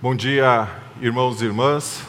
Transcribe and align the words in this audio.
Bom 0.00 0.14
dia, 0.14 0.68
irmãos 1.00 1.42
e 1.42 1.46
irmãs. 1.46 2.04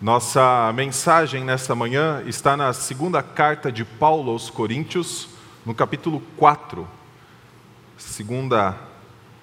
Nossa 0.00 0.72
mensagem 0.74 1.44
nesta 1.44 1.74
manhã 1.74 2.22
está 2.24 2.56
na 2.56 2.72
segunda 2.72 3.22
carta 3.22 3.70
de 3.70 3.84
Paulo 3.84 4.32
aos 4.32 4.48
Coríntios, 4.48 5.28
no 5.66 5.74
capítulo 5.74 6.22
4. 6.38 6.88
Segunda 7.98 8.74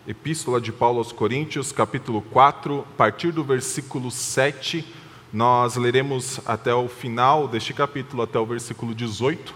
epístola 0.08 0.60
de 0.60 0.72
Paulo 0.72 0.98
aos 0.98 1.12
Coríntios, 1.12 1.72
capítulo 1.72 2.20
4, 2.20 2.80
a 2.80 2.98
partir 2.98 3.32
do 3.32 3.44
versículo 3.44 4.10
7, 4.10 4.84
nós 5.32 5.76
leremos 5.76 6.42
até 6.48 6.74
o 6.74 6.88
final 6.88 7.48
deste 7.48 7.76
capítulo, 7.76 8.24
até 8.24 8.40
o 8.40 8.46
versículo 8.48 8.96
18, 8.96 9.54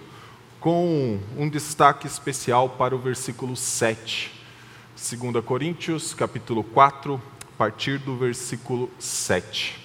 com 0.59 1.19
um 1.35 1.49
destaque 1.49 2.05
especial 2.05 2.69
para 2.69 2.95
o 2.95 2.99
versículo 2.99 3.55
7. 3.55 4.31
2 4.95 5.43
Coríntios, 5.43 6.13
capítulo 6.13 6.63
4, 6.63 7.15
a 7.15 7.30
partir 7.61 7.99
do 7.99 8.17
versículo 8.17 8.89
7. 8.97 9.77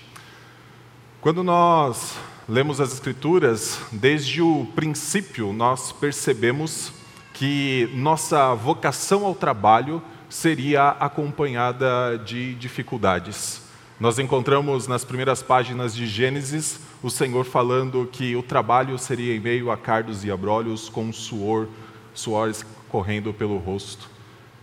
Quando 1.21 1.45
nós 1.45 2.17
lemos 2.49 2.81
as 2.81 2.91
Escrituras, 2.91 3.79
desde 3.93 4.41
o 4.41 4.67
princípio 4.75 5.53
nós 5.53 5.93
percebemos 5.93 6.91
que 7.35 7.87
nossa 7.93 8.55
vocação 8.55 9.27
ao 9.27 9.35
trabalho 9.35 10.03
seria 10.27 10.89
acompanhada 10.89 12.17
de 12.17 12.55
dificuldades. 12.55 13.61
Nós 14.01 14.19
encontramos 14.19 14.89
nas 14.89 15.05
primeiras 15.05 15.43
páginas 15.43 15.95
de 15.95 16.07
Gênesis 16.07 16.81
o 17.03 17.11
Senhor 17.11 17.45
falando 17.45 18.09
que 18.11 18.35
o 18.35 18.43
trabalho 18.43 18.99
seria 18.99 19.37
em 19.37 19.41
meio 19.41 19.71
a 19.71 19.77
cardos 19.77 20.25
e 20.25 20.31
abrolhos, 20.31 20.89
com 20.89 21.13
suor, 21.13 21.69
suores 22.15 22.65
correndo 22.89 23.35
pelo 23.35 23.59
rosto. 23.59 24.16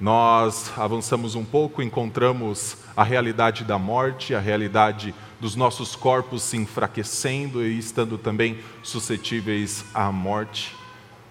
Nós 0.03 0.69
avançamos 0.75 1.33
um 1.33 1.45
pouco, 1.45 1.81
encontramos 1.81 2.75
a 2.93 3.05
realidade 3.05 3.63
da 3.63 3.79
morte, 3.79 4.35
a 4.35 4.39
realidade 4.41 5.15
dos 5.39 5.55
nossos 5.55 5.95
corpos 5.95 6.43
se 6.43 6.57
enfraquecendo 6.57 7.65
e 7.65 7.79
estando 7.79 8.17
também 8.17 8.59
suscetíveis 8.83 9.85
à 9.93 10.11
morte. 10.11 10.75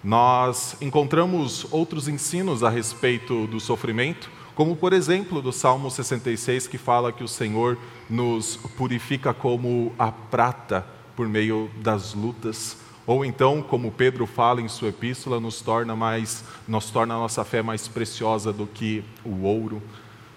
Nós 0.03 0.75
encontramos 0.81 1.67
outros 1.69 2.07
ensinos 2.07 2.63
a 2.63 2.69
respeito 2.71 3.45
do 3.45 3.59
sofrimento, 3.59 4.31
como 4.55 4.75
por 4.75 4.91
exemplo 4.91 5.39
do 5.39 5.51
Salmo 5.51 5.91
66, 5.91 6.65
que 6.65 6.79
fala 6.79 7.13
que 7.13 7.23
o 7.23 7.27
Senhor 7.27 7.77
nos 8.09 8.57
purifica 8.75 9.35
como 9.35 9.93
a 9.99 10.11
prata 10.11 10.83
por 11.15 11.27
meio 11.27 11.69
das 11.77 12.15
lutas. 12.15 12.82
Ou 13.05 13.25
então, 13.25 13.61
como 13.61 13.91
Pedro 13.91 14.25
fala 14.25 14.61
em 14.61 14.67
sua 14.67 14.89
epístola, 14.89 15.39
nos 15.39 15.61
torna 15.61 15.95
mais, 15.95 16.43
nos 16.67 16.89
torna 16.89 17.15
a 17.15 17.17
nossa 17.17 17.43
fé 17.43 17.61
mais 17.61 17.87
preciosa 17.87 18.53
do 18.53 18.65
que 18.65 19.03
o 19.25 19.43
ouro. 19.43 19.81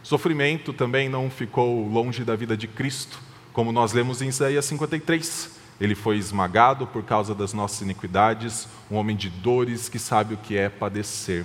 Sofrimento 0.03 0.73
também 0.73 1.09
não 1.09 1.31
ficou 1.31 1.89
longe 1.89 2.25
da 2.25 2.35
vida 2.35 2.57
de 2.57 2.67
Cristo, 2.67 3.21
como 3.53 3.73
nós 3.73 3.93
lemos 3.93 4.21
em 4.21 4.29
Isaías 4.29 4.65
53. 4.65 5.57
Ele 5.81 5.95
foi 5.95 6.17
esmagado 6.17 6.87
por 6.87 7.05
causa 7.05 7.35
das 7.35 7.53
nossas 7.53 7.83
iniquidades, 7.83 8.67
um 8.91 8.97
homem 8.97 9.15
de 9.15 9.29
dores 9.29 9.89
que 9.89 9.99
sabe 9.99 10.35
o 10.35 10.39
que 10.39 10.57
é 10.57 10.69
padecer. 10.69 11.45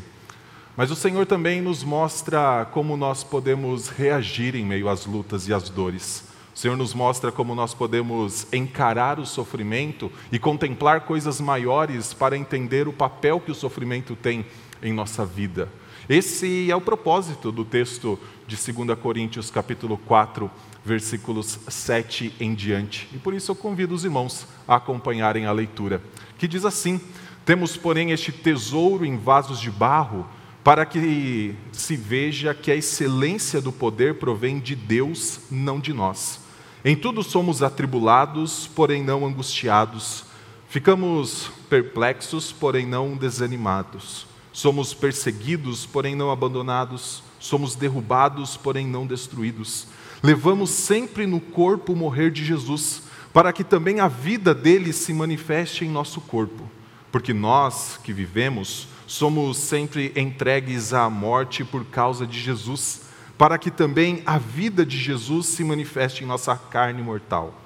Mas 0.76 0.90
o 0.90 0.96
Senhor 0.96 1.26
também 1.26 1.62
nos 1.62 1.84
mostra 1.84 2.66
como 2.72 2.96
nós 2.96 3.24
podemos 3.24 3.90
reagir 3.90 4.56
em 4.56 4.66
meio 4.66 4.90
às 4.90 5.06
lutas 5.06 5.48
e 5.48 5.54
às 5.54 5.70
dores. 5.70 6.31
Senhor 6.62 6.78
nos 6.78 6.94
mostra 6.94 7.32
como 7.32 7.56
nós 7.56 7.74
podemos 7.74 8.46
encarar 8.54 9.20
o 9.20 9.26
sofrimento 9.26 10.12
e 10.32 10.38
contemplar 10.38 11.02
coisas 11.02 11.42
maiores 11.42 12.14
para 12.14 12.38
entender 12.38 12.88
o 12.88 12.94
papel 12.94 13.40
que 13.40 13.50
o 13.50 13.56
sofrimento 13.56 14.16
tem 14.16 14.46
em 14.80 14.94
nossa 14.94 15.26
vida. 15.26 15.68
Esse 16.08 16.70
é 16.70 16.76
o 16.76 16.80
propósito 16.80 17.52
do 17.52 17.66
texto 17.66 18.20
de 18.46 18.56
2 18.56 18.96
Coríntios, 19.00 19.50
capítulo 19.50 19.98
4, 20.06 20.52
versículos 20.86 21.58
7 21.68 22.36
em 22.40 22.54
diante. 22.54 23.10
E 23.12 23.18
por 23.18 23.34
isso 23.34 23.50
eu 23.50 23.56
convido 23.56 23.96
os 23.96 24.06
irmãos 24.06 24.46
a 24.68 24.76
acompanharem 24.76 25.48
a 25.48 25.52
leitura, 25.52 26.00
que 26.38 26.48
diz 26.48 26.64
assim: 26.64 27.02
Temos, 27.44 27.76
porém, 27.76 28.12
este 28.12 28.32
tesouro 28.32 29.04
em 29.04 29.18
vasos 29.18 29.60
de 29.60 29.72
barro, 29.72 30.28
para 30.64 30.86
que 30.86 31.56
se 31.72 31.96
veja 31.96 32.54
que 32.54 32.70
a 32.70 32.76
excelência 32.76 33.60
do 33.60 33.72
poder 33.72 34.20
provém 34.20 34.60
de 34.60 34.76
Deus, 34.76 35.40
não 35.50 35.80
de 35.80 35.92
nós. 35.92 36.41
Em 36.84 36.96
tudo 36.96 37.22
somos 37.22 37.62
atribulados, 37.62 38.66
porém 38.66 39.04
não 39.04 39.26
angustiados. 39.26 40.24
Ficamos 40.68 41.52
perplexos, 41.70 42.52
porém 42.52 42.88
não 42.88 43.16
desanimados. 43.16 44.26
Somos 44.52 44.92
perseguidos, 44.92 45.86
porém 45.86 46.16
não 46.16 46.32
abandonados. 46.32 47.22
Somos 47.40 47.76
derrubados, 47.76 48.58
porém 48.58 48.88
não 48.88 49.06
destruídos. 49.06 49.86
Levamos 50.24 50.72
sempre 50.72 51.28
no 51.28 51.40
corpo 51.40 51.94
o 51.94 51.96
morrer 51.96 52.32
de 52.32 52.44
Jesus, 52.44 53.04
para 53.32 53.54
que 53.54 53.64
também 53.64 54.00
a 54.00 54.08
vida 54.08 54.54
dele 54.54 54.92
se 54.92 55.14
manifeste 55.14 55.86
em 55.86 55.90
nosso 55.90 56.20
corpo. 56.20 56.64
Porque 57.12 57.34
nós 57.34 58.00
que 58.04 58.12
vivemos 58.12 58.88
somos 59.06 59.58
sempre 59.58 60.12
entregues 60.16 60.94
à 60.94 61.10
morte 61.10 61.64
por 61.64 61.86
causa 61.86 62.26
de 62.26 62.40
Jesus 62.40 63.11
para 63.42 63.58
que 63.58 63.72
também 63.72 64.22
a 64.24 64.38
vida 64.38 64.86
de 64.86 64.96
Jesus 64.96 65.48
se 65.48 65.64
manifeste 65.64 66.24
em 66.24 66.28
nossa 66.28 66.56
carne 66.56 67.02
mortal, 67.02 67.60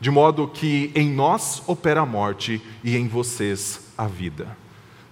de 0.00 0.10
modo 0.10 0.48
que 0.48 0.90
em 0.92 1.08
nós 1.08 1.62
opera 1.68 2.00
a 2.00 2.04
morte 2.04 2.60
e 2.82 2.96
em 2.96 3.06
vocês 3.06 3.92
a 3.96 4.08
vida. 4.08 4.58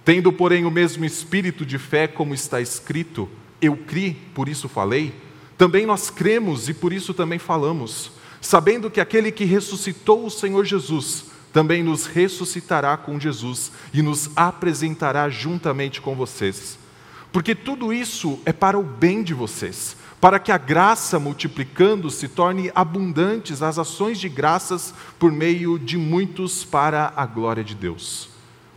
Tendo, 0.04 0.32
porém, 0.32 0.64
o 0.64 0.72
mesmo 0.72 1.04
espírito 1.04 1.64
de 1.64 1.78
fé, 1.78 2.08
como 2.08 2.34
está 2.34 2.60
escrito, 2.60 3.28
eu 3.62 3.76
criei, 3.76 4.16
por 4.34 4.48
isso 4.48 4.68
falei, 4.68 5.14
também 5.56 5.86
nós 5.86 6.10
cremos 6.10 6.68
e 6.68 6.74
por 6.74 6.92
isso 6.92 7.14
também 7.14 7.38
falamos, 7.38 8.10
sabendo 8.40 8.90
que 8.90 9.00
aquele 9.00 9.30
que 9.30 9.44
ressuscitou 9.44 10.26
o 10.26 10.30
Senhor 10.30 10.64
Jesus 10.64 11.26
também 11.52 11.80
nos 11.80 12.06
ressuscitará 12.06 12.96
com 12.96 13.20
Jesus 13.20 13.70
e 13.94 14.02
nos 14.02 14.30
apresentará 14.34 15.30
juntamente 15.30 16.00
com 16.00 16.16
vocês. 16.16 16.76
Porque 17.30 17.54
tudo 17.54 17.92
isso 17.92 18.40
é 18.44 18.52
para 18.52 18.76
o 18.76 18.82
bem 18.82 19.22
de 19.22 19.32
vocês 19.32 19.96
para 20.20 20.38
que 20.38 20.50
a 20.50 20.58
graça 20.58 21.18
multiplicando 21.18 22.10
se 22.10 22.28
torne 22.28 22.72
abundantes 22.74 23.62
as 23.62 23.78
ações 23.78 24.18
de 24.18 24.28
graças 24.28 24.92
por 25.18 25.30
meio 25.30 25.78
de 25.78 25.96
muitos 25.96 26.64
para 26.64 27.12
a 27.14 27.24
glória 27.24 27.62
de 27.62 27.74
Deus. 27.74 28.28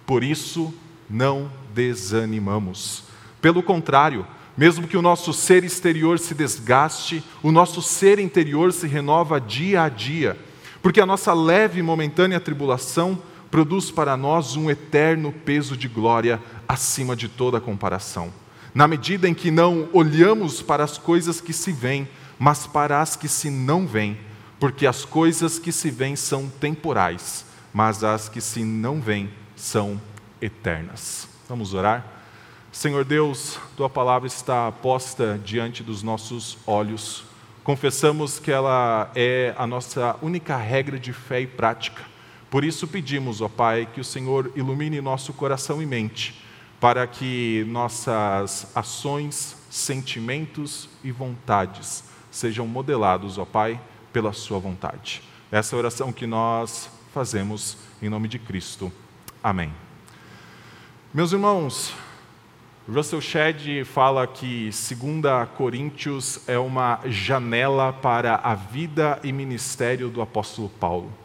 Por 0.06 0.24
isso, 0.24 0.74
não 1.10 1.52
desanimamos. 1.74 3.04
Pelo 3.42 3.64
contrário, 3.64 4.26
mesmo 4.56 4.88
que 4.88 4.98
o 4.98 5.02
nosso 5.02 5.34
ser 5.34 5.64
exterior 5.64 6.20
se 6.20 6.36
desgaste, 6.36 7.24
o 7.42 7.52
nosso 7.52 7.82
ser 7.82 8.20
interior 8.20 8.72
se 8.72 8.86
renova 8.86 9.42
dia 9.42 9.84
a 9.84 9.90
dia, 9.90 10.38
porque 10.82 11.02
a 11.02 11.06
nossa 11.06 11.34
leve 11.34 11.80
e 11.80 11.84
momentânea 11.84 12.40
tribulação 12.40 13.18
produz 13.50 13.90
para 13.90 14.16
nós 14.16 14.56
um 14.56 14.70
eterno 14.70 15.32
peso 15.32 15.76
de 15.76 15.88
glória 15.88 16.40
acima 16.68 17.16
de 17.16 17.28
toda 17.28 17.60
comparação 17.60 18.41
na 18.74 18.88
medida 18.88 19.28
em 19.28 19.34
que 19.34 19.52
não 19.52 19.90
olhamos 19.92 20.62
para 20.62 20.84
as 20.84 20.98
coisas 20.98 21.42
que 21.42 21.54
se 21.54 21.72
veem, 21.72 22.08
mas 22.40 22.66
para 22.66 23.02
as 23.02 23.16
que 23.16 23.28
se 23.28 23.50
não 23.50 23.86
veem, 23.86 24.18
porque 24.60 24.88
as 24.88 25.04
coisas 25.04 25.60
que 25.60 25.72
se 25.72 25.92
veem 25.92 26.16
são 26.16 26.48
temporais, 26.48 27.46
mas 27.74 28.04
as 28.04 28.30
que 28.30 28.40
se 28.40 28.64
não 28.64 29.02
veem 29.02 29.30
são 29.56 30.00
eternas. 30.42 31.28
Vamos 31.50 31.74
orar? 31.74 32.06
Senhor 32.72 33.04
Deus, 33.04 33.60
tua 33.76 33.90
palavra 33.90 34.28
está 34.28 34.72
posta 34.72 35.40
diante 35.44 35.84
dos 35.84 36.02
nossos 36.02 36.58
olhos. 36.66 37.26
Confessamos 37.66 38.40
que 38.40 38.50
ela 38.50 39.12
é 39.14 39.54
a 39.58 39.68
nossa 39.68 40.16
única 40.22 40.56
regra 40.56 40.98
de 40.98 41.12
fé 41.12 41.42
e 41.42 41.48
prática. 41.48 42.02
Por 42.50 42.64
isso 42.64 42.88
pedimos, 42.88 43.42
ó 43.42 43.50
Pai, 43.50 43.88
que 43.94 44.00
o 44.00 44.06
Senhor 44.06 44.52
ilumine 44.56 45.02
nosso 45.02 45.34
coração 45.34 45.82
e 45.82 45.86
mente 45.86 46.41
para 46.82 47.06
que 47.06 47.64
nossas 47.68 48.68
ações, 48.76 49.56
sentimentos 49.70 50.90
e 51.04 51.12
vontades 51.12 52.04
sejam 52.32 52.66
modelados, 52.66 53.38
ó 53.38 53.46
Pai, 53.46 53.80
pela 54.12 54.34
Sua 54.34 54.58
vontade. 54.58 55.22
Essa 55.52 55.76
é 55.76 55.78
a 55.78 55.80
oração 55.80 56.12
que 56.12 56.26
nós 56.26 56.90
fazemos 57.14 57.78
em 58.02 58.10
nome 58.10 58.28
de 58.28 58.40
Cristo. 58.40 58.92
Amém. 59.44 59.72
Meus 61.14 61.32
irmãos, 61.34 61.94
Russell 62.92 63.22
Shedd 63.22 63.86
fala 63.86 64.26
que 64.26 64.72
2 64.72 65.50
Coríntios 65.56 66.40
é 66.50 66.58
uma 66.58 67.00
janela 67.06 67.94
para 67.94 68.38
a 68.38 68.56
vida 68.56 69.20
e 69.24 69.32
ministério 69.32 70.10
do 70.10 70.20
apóstolo 70.20 70.68
Paulo. 70.68 71.21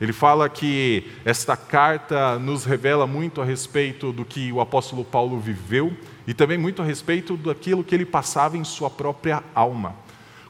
Ele 0.00 0.12
fala 0.12 0.48
que 0.48 1.10
esta 1.24 1.56
carta 1.56 2.38
nos 2.38 2.64
revela 2.64 3.06
muito 3.06 3.40
a 3.40 3.44
respeito 3.44 4.12
do 4.12 4.24
que 4.24 4.52
o 4.52 4.60
apóstolo 4.60 5.04
Paulo 5.04 5.40
viveu 5.40 5.96
e 6.26 6.34
também 6.34 6.58
muito 6.58 6.82
a 6.82 6.84
respeito 6.84 7.36
daquilo 7.36 7.82
que 7.82 7.94
ele 7.94 8.04
passava 8.04 8.58
em 8.58 8.64
sua 8.64 8.90
própria 8.90 9.42
alma. 9.54 9.94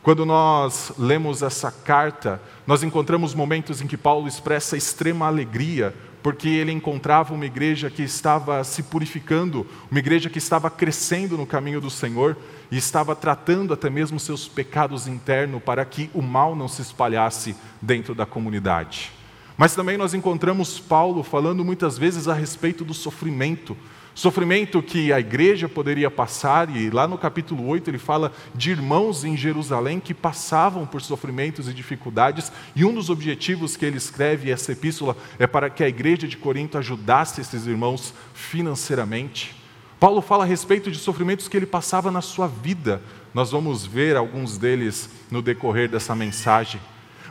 Quando 0.02 0.25
nós 0.25 0.93
lemos 0.98 1.43
essa 1.43 1.70
carta, 1.70 2.40
nós 2.66 2.82
encontramos 2.82 3.34
momentos 3.34 3.81
em 3.81 3.87
que 3.87 3.96
Paulo 3.96 4.28
expressa 4.28 4.76
extrema 4.76 5.26
alegria, 5.26 5.94
porque 6.22 6.48
ele 6.48 6.72
encontrava 6.72 7.34
uma 7.34 7.46
igreja 7.46 7.90
que 7.90 8.02
estava 8.02 8.62
se 8.64 8.84
purificando, 8.84 9.66
uma 9.90 9.98
igreja 9.98 10.31
que 10.31 10.38
estava 10.38 10.70
crescendo 10.70 11.37
no 11.37 11.46
caminho 11.46 11.81
do 11.81 11.90
Senhor 11.90 12.37
e 12.70 12.76
estava 12.76 13.14
tratando 13.14 13.75
até 13.75 13.90
mesmo 13.90 14.19
seus 14.19 14.48
pecados 14.48 15.06
internos 15.06 15.62
para 15.62 15.84
que 15.84 16.10
o 16.14 16.22
mal 16.22 16.56
não 16.56 16.69
se 16.69 16.82
espalhasse 16.82 17.56
dentro 17.81 18.14
da 18.14 18.26
comunidade. 18.26 19.16
Mas 19.56 19.75
também 19.75 19.97
nós 19.97 20.14
encontramos 20.14 20.79
Paulo 20.79 21.23
falando 21.23 21.64
muitas 21.64 21.97
vezes 21.97 22.29
a 22.29 22.35
respeito 22.35 22.85
do 22.85 22.93
sofrimento, 22.93 23.76
Sofrimento 24.17 24.82
que 24.82 25.12
a 25.12 25.20
igreja 25.20 25.69
poderia 25.69 26.11
passar, 26.11 26.75
e 26.75 26.88
lá 26.88 27.06
no 27.06 27.19
capítulo 27.19 27.67
8 27.67 27.91
ele 27.91 27.99
fala 27.99 28.32
de 28.55 28.70
irmãos 28.70 29.25
em 29.25 29.37
Jerusalém 29.37 30.00
que 30.00 30.14
passavam 30.14 30.87
por 30.87 31.03
sofrimentos 31.03 31.69
e 31.69 31.75
dificuldades, 31.75 32.50
e 32.75 32.82
um 32.82 32.94
dos 32.94 33.11
objetivos 33.11 33.76
que 33.76 33.85
ele 33.85 33.99
escreve 33.99 34.50
essa 34.50 34.73
epístola 34.73 35.14
é 35.38 35.47
para 35.47 35.69
que 35.69 35.85
a 35.85 35.88
igreja 35.88 36.26
de 36.26 36.38
Corinto 36.38 36.79
ajudasse 36.79 37.43
esses 37.43 37.67
irmãos 37.67 38.14
financeiramente. 38.32 39.55
Paulo 40.00 40.23
fala 40.23 40.44
a 40.44 40.47
respeito 40.47 40.91
de 40.91 40.97
sofrimentos 40.97 41.47
que 41.47 41.56
ele 41.56 41.67
passava 41.67 42.11
na 42.11 42.23
sua 42.23 42.49
vida, 42.49 43.03
nós 43.35 43.50
vamos 43.50 43.85
ver 43.85 44.17
alguns 44.17 44.56
deles 44.56 45.11
no 45.31 45.43
decorrer 45.43 45.91
dessa 45.91 46.14
mensagem. 46.14 46.81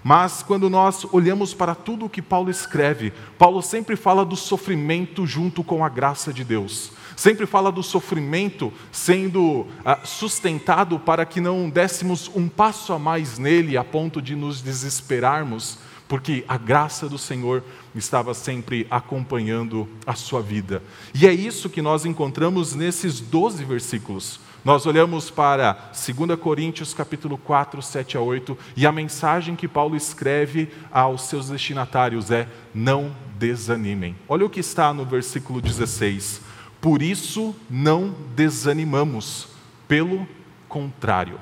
Mas 0.07 0.43
quando 0.43 0.69
nós 0.69 1.03
olhamos 1.11 1.55
para 1.55 1.73
tudo 1.73 2.05
o 2.05 2.09
que 2.09 2.21
Paulo 2.21 2.51
escreve, 2.51 3.11
Paulo 3.39 3.59
sempre 3.63 3.95
fala 3.95 4.23
do 4.23 4.35
sofrimento 4.35 5.25
junto 5.25 5.63
com 5.63 5.83
a 5.83 5.89
graça 5.89 6.31
de 6.31 6.43
Deus. 6.43 6.91
Sempre 7.15 7.47
fala 7.47 7.71
do 7.71 7.81
sofrimento 7.81 8.71
sendo 8.91 9.65
ah, 9.83 10.01
sustentado 10.03 10.99
para 10.99 11.25
que 11.25 11.41
não 11.41 11.71
dessemos 11.71 12.29
um 12.35 12.47
passo 12.47 12.93
a 12.93 12.99
mais 12.99 13.39
nele 13.39 13.77
a 13.77 13.83
ponto 13.83 14.21
de 14.21 14.35
nos 14.35 14.61
desesperarmos, 14.61 15.79
porque 16.07 16.45
a 16.47 16.55
graça 16.55 17.09
do 17.09 17.17
Senhor 17.17 17.63
estava 17.95 18.35
sempre 18.35 18.85
acompanhando 18.91 19.89
a 20.05 20.13
sua 20.13 20.39
vida. 20.39 20.83
E 21.15 21.25
é 21.25 21.33
isso 21.33 21.67
que 21.67 21.81
nós 21.81 22.05
encontramos 22.05 22.75
nesses 22.75 23.19
12 23.19 23.65
versículos. 23.65 24.39
Nós 24.65 24.87
olhamos 24.87 25.29
para 25.29 25.91
2 25.93 26.39
Coríntios 26.39 26.91
capítulo 26.91 27.37
4, 27.37 27.83
7 27.83 28.17
a 28.17 28.19
8, 28.19 28.57
e 28.75 28.87
a 28.87 28.91
mensagem 28.91 29.55
que 29.55 29.67
Paulo 29.67 29.95
escreve 29.95 30.71
aos 30.91 31.21
seus 31.25 31.49
destinatários 31.49 32.31
é: 32.31 32.47
não 32.73 33.15
desanimem. 33.37 34.15
Olha 34.27 34.43
o 34.43 34.49
que 34.49 34.59
está 34.59 34.91
no 34.91 35.05
versículo 35.05 35.61
16. 35.61 36.41
Por 36.81 37.03
isso 37.03 37.55
não 37.69 38.15
desanimamos, 38.35 39.49
pelo 39.87 40.27
contrário. 40.67 41.39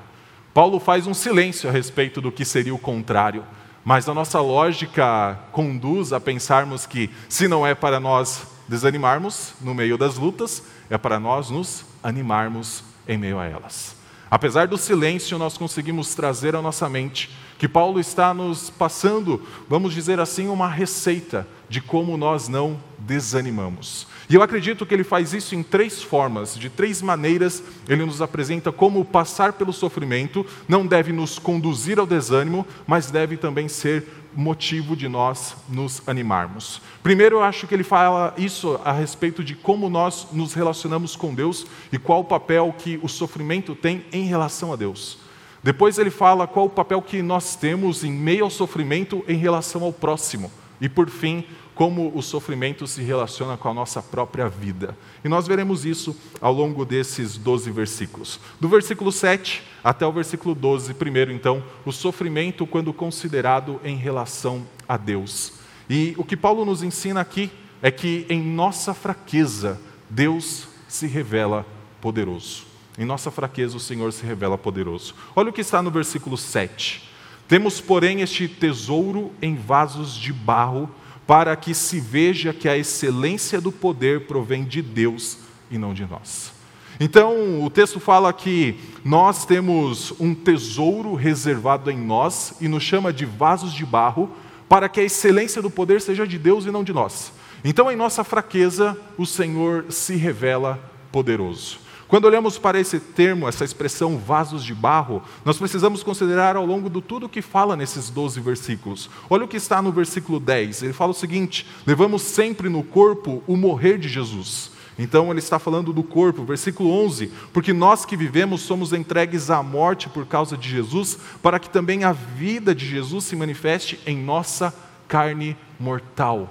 Paulo 0.52 0.78
faz 0.78 1.06
um 1.06 1.14
silêncio 1.14 1.66
a 1.66 1.72
respeito 1.72 2.20
do 2.20 2.30
que 2.30 2.44
seria 2.44 2.74
o 2.74 2.78
contrário, 2.78 3.42
mas 3.82 4.06
a 4.06 4.12
nossa 4.12 4.38
lógica 4.42 5.40
conduz 5.50 6.12
a 6.12 6.20
pensarmos 6.20 6.84
que, 6.84 7.08
se 7.30 7.48
não 7.48 7.66
é 7.66 7.74
para 7.74 7.98
nós 7.98 8.46
desanimarmos 8.68 9.54
no 9.62 9.72
meio 9.72 9.96
das 9.96 10.18
lutas, 10.18 10.62
é 10.90 10.98
para 10.98 11.18
nós 11.18 11.48
nos 11.48 11.86
animarmos 12.02 12.84
em 13.08 13.18
meio 13.18 13.38
a 13.38 13.46
elas. 13.46 13.96
Apesar 14.30 14.66
do 14.66 14.76
silêncio, 14.76 15.38
nós 15.38 15.56
conseguimos 15.56 16.14
trazer 16.14 16.56
à 16.56 16.62
nossa 16.62 16.88
mente 16.88 17.30
que 17.58 17.68
Paulo 17.68 18.00
está 18.00 18.34
nos 18.34 18.68
passando, 18.68 19.40
vamos 19.68 19.94
dizer 19.94 20.18
assim, 20.18 20.48
uma 20.48 20.68
receita 20.68 21.46
de 21.68 21.80
como 21.80 22.16
nós 22.16 22.48
não 22.48 22.78
desanimamos. 22.98 24.06
E 24.28 24.34
eu 24.34 24.42
acredito 24.42 24.84
que 24.86 24.94
ele 24.94 25.04
faz 25.04 25.32
isso 25.32 25.54
em 25.54 25.62
três 25.62 26.02
formas, 26.02 26.56
de 26.56 26.70
três 26.70 27.02
maneiras. 27.02 27.62
Ele 27.88 28.04
nos 28.04 28.22
apresenta 28.22 28.72
como 28.72 29.04
passar 29.04 29.52
pelo 29.52 29.72
sofrimento 29.72 30.44
não 30.66 30.86
deve 30.86 31.12
nos 31.12 31.38
conduzir 31.38 31.98
ao 31.98 32.06
desânimo, 32.06 32.66
mas 32.86 33.10
deve 33.10 33.36
também 33.36 33.68
ser 33.68 34.23
motivo 34.34 34.96
de 34.96 35.08
nós 35.08 35.56
nos 35.68 36.02
animarmos. 36.06 36.80
Primeiro, 37.02 37.36
eu 37.36 37.42
acho 37.42 37.66
que 37.66 37.74
ele 37.74 37.84
fala 37.84 38.34
isso 38.36 38.80
a 38.84 38.92
respeito 38.92 39.42
de 39.42 39.54
como 39.54 39.88
nós 39.88 40.28
nos 40.32 40.54
relacionamos 40.54 41.16
com 41.16 41.34
Deus 41.34 41.66
e 41.92 41.98
qual 41.98 42.20
o 42.20 42.24
papel 42.24 42.74
que 42.76 42.98
o 43.02 43.08
sofrimento 43.08 43.74
tem 43.74 44.04
em 44.12 44.24
relação 44.24 44.72
a 44.72 44.76
Deus. 44.76 45.18
Depois, 45.62 45.98
ele 45.98 46.10
fala 46.10 46.46
qual 46.46 46.66
o 46.66 46.70
papel 46.70 47.00
que 47.00 47.22
nós 47.22 47.56
temos 47.56 48.04
em 48.04 48.12
meio 48.12 48.44
ao 48.44 48.50
sofrimento 48.50 49.24
em 49.26 49.36
relação 49.36 49.82
ao 49.82 49.92
próximo. 49.92 50.50
E 50.80 50.88
por 50.88 51.08
fim, 51.08 51.44
como 51.74 52.12
o 52.14 52.22
sofrimento 52.22 52.86
se 52.86 53.02
relaciona 53.02 53.56
com 53.56 53.68
a 53.68 53.74
nossa 53.74 54.00
própria 54.00 54.48
vida. 54.48 54.96
E 55.24 55.28
nós 55.28 55.46
veremos 55.46 55.84
isso 55.84 56.16
ao 56.40 56.52
longo 56.52 56.84
desses 56.84 57.36
12 57.36 57.70
versículos. 57.70 58.38
Do 58.60 58.68
versículo 58.68 59.10
7 59.10 59.62
até 59.82 60.06
o 60.06 60.12
versículo 60.12 60.54
12, 60.54 60.94
primeiro, 60.94 61.32
então, 61.32 61.62
o 61.84 61.92
sofrimento 61.92 62.66
quando 62.66 62.92
considerado 62.92 63.80
em 63.84 63.96
relação 63.96 64.66
a 64.88 64.96
Deus. 64.96 65.54
E 65.90 66.14
o 66.16 66.24
que 66.24 66.36
Paulo 66.36 66.64
nos 66.64 66.82
ensina 66.82 67.20
aqui 67.20 67.50
é 67.82 67.90
que 67.90 68.24
em 68.28 68.42
nossa 68.42 68.94
fraqueza, 68.94 69.80
Deus 70.08 70.68
se 70.88 71.06
revela 71.06 71.66
poderoso. 72.00 72.64
Em 72.96 73.04
nossa 73.04 73.30
fraqueza, 73.30 73.76
o 73.76 73.80
Senhor 73.80 74.12
se 74.12 74.24
revela 74.24 74.56
poderoso. 74.56 75.14
Olha 75.34 75.50
o 75.50 75.52
que 75.52 75.60
está 75.60 75.82
no 75.82 75.90
versículo 75.90 76.38
7. 76.38 77.02
Temos, 77.48 77.80
porém, 77.80 78.20
este 78.20 78.48
tesouro 78.48 79.32
em 79.42 79.56
vasos 79.56 80.14
de 80.14 80.32
barro 80.32 80.88
para 81.26 81.56
que 81.56 81.74
se 81.74 82.00
veja 82.00 82.52
que 82.52 82.68
a 82.68 82.76
excelência 82.76 83.60
do 83.60 83.72
poder 83.72 84.26
provém 84.26 84.64
de 84.64 84.82
Deus 84.82 85.38
e 85.70 85.78
não 85.78 85.94
de 85.94 86.04
nós. 86.04 86.52
Então, 87.00 87.64
o 87.64 87.70
texto 87.70 87.98
fala 87.98 88.32
que 88.32 88.78
nós 89.04 89.44
temos 89.44 90.12
um 90.20 90.34
tesouro 90.34 91.14
reservado 91.14 91.90
em 91.90 91.98
nós 91.98 92.54
e 92.60 92.68
nos 92.68 92.82
chama 92.82 93.12
de 93.12 93.24
vasos 93.24 93.72
de 93.72 93.84
barro, 93.84 94.30
para 94.68 94.88
que 94.88 95.00
a 95.00 95.04
excelência 95.04 95.60
do 95.60 95.70
poder 95.70 96.00
seja 96.00 96.26
de 96.26 96.38
Deus 96.38 96.66
e 96.66 96.70
não 96.70 96.84
de 96.84 96.92
nós. 96.92 97.32
Então, 97.64 97.90
em 97.90 97.96
nossa 97.96 98.22
fraqueza, 98.22 98.96
o 99.18 99.26
Senhor 99.26 99.86
se 99.90 100.14
revela 100.16 100.78
poderoso. 101.10 101.83
Quando 102.14 102.26
olhamos 102.26 102.58
para 102.58 102.78
esse 102.78 103.00
termo, 103.00 103.48
essa 103.48 103.64
expressão 103.64 104.16
vasos 104.16 104.62
de 104.62 104.72
barro, 104.72 105.20
nós 105.44 105.58
precisamos 105.58 106.04
considerar 106.04 106.54
ao 106.54 106.64
longo 106.64 106.88
de 106.88 107.02
tudo 107.02 107.26
o 107.26 107.28
que 107.28 107.42
fala 107.42 107.74
nesses 107.74 108.08
12 108.08 108.38
versículos. 108.38 109.10
Olha 109.28 109.44
o 109.44 109.48
que 109.48 109.56
está 109.56 109.82
no 109.82 109.90
versículo 109.90 110.38
10. 110.38 110.84
Ele 110.84 110.92
fala 110.92 111.10
o 111.10 111.12
seguinte: 111.12 111.66
levamos 111.84 112.22
sempre 112.22 112.68
no 112.68 112.84
corpo 112.84 113.42
o 113.48 113.56
morrer 113.56 113.98
de 113.98 114.08
Jesus. 114.08 114.70
Então 114.96 115.28
ele 115.28 115.40
está 115.40 115.58
falando 115.58 115.92
do 115.92 116.04
corpo, 116.04 116.44
versículo 116.44 116.88
11: 117.04 117.32
porque 117.52 117.72
nós 117.72 118.04
que 118.04 118.16
vivemos 118.16 118.60
somos 118.60 118.92
entregues 118.92 119.50
à 119.50 119.60
morte 119.60 120.08
por 120.08 120.24
causa 120.24 120.56
de 120.56 120.70
Jesus, 120.70 121.18
para 121.42 121.58
que 121.58 121.68
também 121.68 122.04
a 122.04 122.12
vida 122.12 122.72
de 122.72 122.86
Jesus 122.86 123.24
se 123.24 123.34
manifeste 123.34 123.98
em 124.06 124.16
nossa 124.16 124.72
carne 125.08 125.56
mortal. 125.80 126.48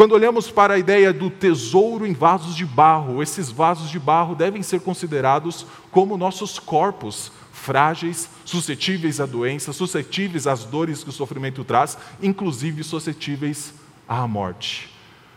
Quando 0.00 0.12
olhamos 0.12 0.50
para 0.50 0.72
a 0.72 0.78
ideia 0.78 1.12
do 1.12 1.28
tesouro 1.28 2.06
em 2.06 2.14
vasos 2.14 2.56
de 2.56 2.64
barro, 2.64 3.22
esses 3.22 3.50
vasos 3.50 3.90
de 3.90 3.98
barro 3.98 4.34
devem 4.34 4.62
ser 4.62 4.80
considerados 4.80 5.66
como 5.90 6.16
nossos 6.16 6.58
corpos 6.58 7.30
frágeis, 7.52 8.30
suscetíveis 8.42 9.20
à 9.20 9.26
doença, 9.26 9.74
suscetíveis 9.74 10.46
às 10.46 10.64
dores 10.64 11.04
que 11.04 11.10
o 11.10 11.12
sofrimento 11.12 11.62
traz, 11.64 11.98
inclusive 12.22 12.82
suscetíveis 12.82 13.74
à 14.08 14.26
morte. 14.26 14.88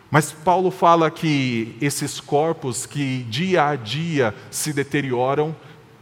Mas 0.10 0.32
Paulo 0.32 0.72
fala 0.72 1.12
que 1.12 1.76
esses 1.82 2.22
corpos 2.22 2.86
que 2.86 3.24
dia 3.24 3.68
a 3.68 3.76
dia 3.76 4.34
se 4.50 4.72
deterioram, 4.72 5.54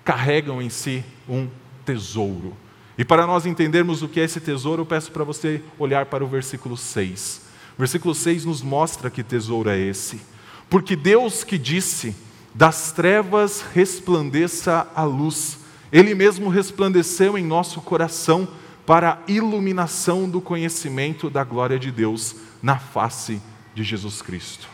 carregam 0.05 0.61
em 0.61 0.69
si 0.69 1.03
um 1.27 1.47
tesouro. 1.83 2.55
E 2.95 3.03
para 3.03 3.25
nós 3.25 3.47
entendermos 3.47 4.03
o 4.03 4.07
que 4.07 4.19
é 4.19 4.23
esse 4.23 4.39
tesouro, 4.39 4.83
eu 4.83 4.85
peço 4.85 5.11
para 5.11 5.23
você 5.23 5.63
olhar 5.79 6.05
para 6.05 6.23
o 6.23 6.27
versículo 6.27 6.77
6. 6.77 7.49
Versículo 7.77 8.13
6 8.13 8.45
nos 8.45 8.61
mostra 8.61 9.09
que 9.09 9.23
tesouro 9.23 9.69
é 9.69 9.79
esse. 9.79 10.21
Porque 10.69 10.95
Deus 10.95 11.43
que 11.43 11.57
disse: 11.57 12.15
das 12.53 12.91
trevas 12.91 13.61
resplandeça 13.73 14.87
a 14.95 15.03
luz, 15.03 15.59
Ele 15.91 16.13
mesmo 16.13 16.49
resplandeceu 16.49 17.37
em 17.37 17.45
nosso 17.45 17.81
coração 17.81 18.47
para 18.85 19.13
a 19.13 19.17
iluminação 19.31 20.29
do 20.29 20.41
conhecimento 20.41 21.29
da 21.29 21.43
glória 21.43 21.79
de 21.79 21.91
Deus 21.91 22.35
na 22.61 22.77
face 22.77 23.41
de 23.73 23.83
Jesus 23.83 24.21
Cristo. 24.21 24.67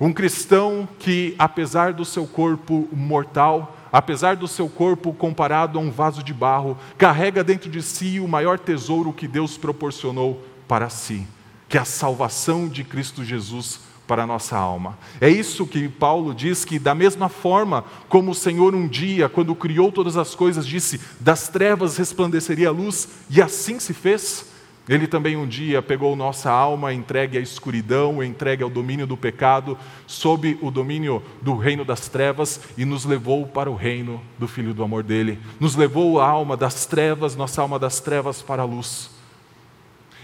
Um 0.00 0.12
cristão 0.12 0.88
que, 0.98 1.34
apesar 1.38 1.92
do 1.92 2.04
seu 2.04 2.26
corpo 2.26 2.88
mortal, 2.92 3.76
apesar 3.92 4.36
do 4.36 4.46
seu 4.46 4.68
corpo 4.68 5.12
comparado 5.12 5.78
a 5.78 5.82
um 5.82 5.90
vaso 5.90 6.22
de 6.22 6.32
barro, 6.32 6.78
carrega 6.96 7.42
dentro 7.42 7.68
de 7.68 7.82
si 7.82 8.20
o 8.20 8.28
maior 8.28 8.58
tesouro 8.58 9.12
que 9.12 9.26
Deus 9.26 9.56
proporcionou 9.56 10.44
para 10.68 10.88
si 10.88 11.26
que 11.68 11.76
é 11.76 11.80
a 11.80 11.84
salvação 11.84 12.68
de 12.68 12.82
Cristo 12.82 13.24
Jesus 13.24 13.80
para 14.08 14.22
a 14.22 14.26
nossa 14.26 14.56
alma. 14.56 14.98
É 15.20 15.28
isso 15.28 15.66
que 15.66 15.86
Paulo 15.86 16.34
diz 16.34 16.64
que, 16.64 16.78
da 16.78 16.94
mesma 16.94 17.28
forma 17.28 17.84
como 18.08 18.30
o 18.30 18.34
Senhor 18.34 18.74
um 18.74 18.88
dia, 18.88 19.28
quando 19.28 19.54
criou 19.54 19.92
todas 19.92 20.16
as 20.16 20.34
coisas, 20.34 20.66
disse: 20.66 20.98
das 21.20 21.48
trevas 21.48 21.98
resplandeceria 21.98 22.68
a 22.68 22.72
luz, 22.72 23.08
e 23.28 23.42
assim 23.42 23.78
se 23.78 23.92
fez. 23.92 24.46
Ele 24.88 25.06
também 25.06 25.36
um 25.36 25.46
dia 25.46 25.82
pegou 25.82 26.16
nossa 26.16 26.50
alma 26.50 26.94
entregue 26.94 27.36
à 27.36 27.40
escuridão, 27.42 28.24
entregue 28.24 28.62
ao 28.62 28.70
domínio 28.70 29.06
do 29.06 29.18
pecado, 29.18 29.76
sob 30.06 30.58
o 30.62 30.70
domínio 30.70 31.22
do 31.42 31.54
reino 31.54 31.84
das 31.84 32.08
trevas 32.08 32.58
e 32.74 32.86
nos 32.86 33.04
levou 33.04 33.46
para 33.46 33.70
o 33.70 33.74
reino 33.74 34.18
do 34.38 34.48
Filho 34.48 34.72
do 34.72 34.82
amor 34.82 35.02
dele. 35.02 35.38
Nos 35.60 35.76
levou 35.76 36.18
a 36.18 36.26
alma 36.26 36.56
das 36.56 36.86
trevas, 36.86 37.36
nossa 37.36 37.60
alma 37.60 37.78
das 37.78 38.00
trevas 38.00 38.40
para 38.40 38.62
a 38.62 38.64
luz. 38.64 39.17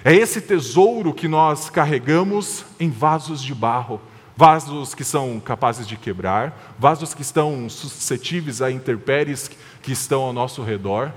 É 0.07 0.15
esse 0.15 0.43
tesouro 0.43 1.15
que 1.15 1.27
nós 1.27 1.71
carregamos 1.71 2.67
em 2.79 2.91
vasos 2.91 3.43
de 3.43 3.55
barro, 3.55 3.99
vasos 4.37 4.95
que 4.95 5.03
são 5.03 5.41
capazes 5.41 5.87
de 5.89 5.97
quebrar, 5.97 6.75
vasos 6.79 7.15
que 7.15 7.23
estão 7.23 7.71
suscetíveis 7.71 8.61
a 8.61 8.71
intempéries 8.71 9.51
que 9.83 9.93
estão 9.93 10.21
ao 10.21 10.33
nosso 10.35 10.63
redor, 10.63 11.11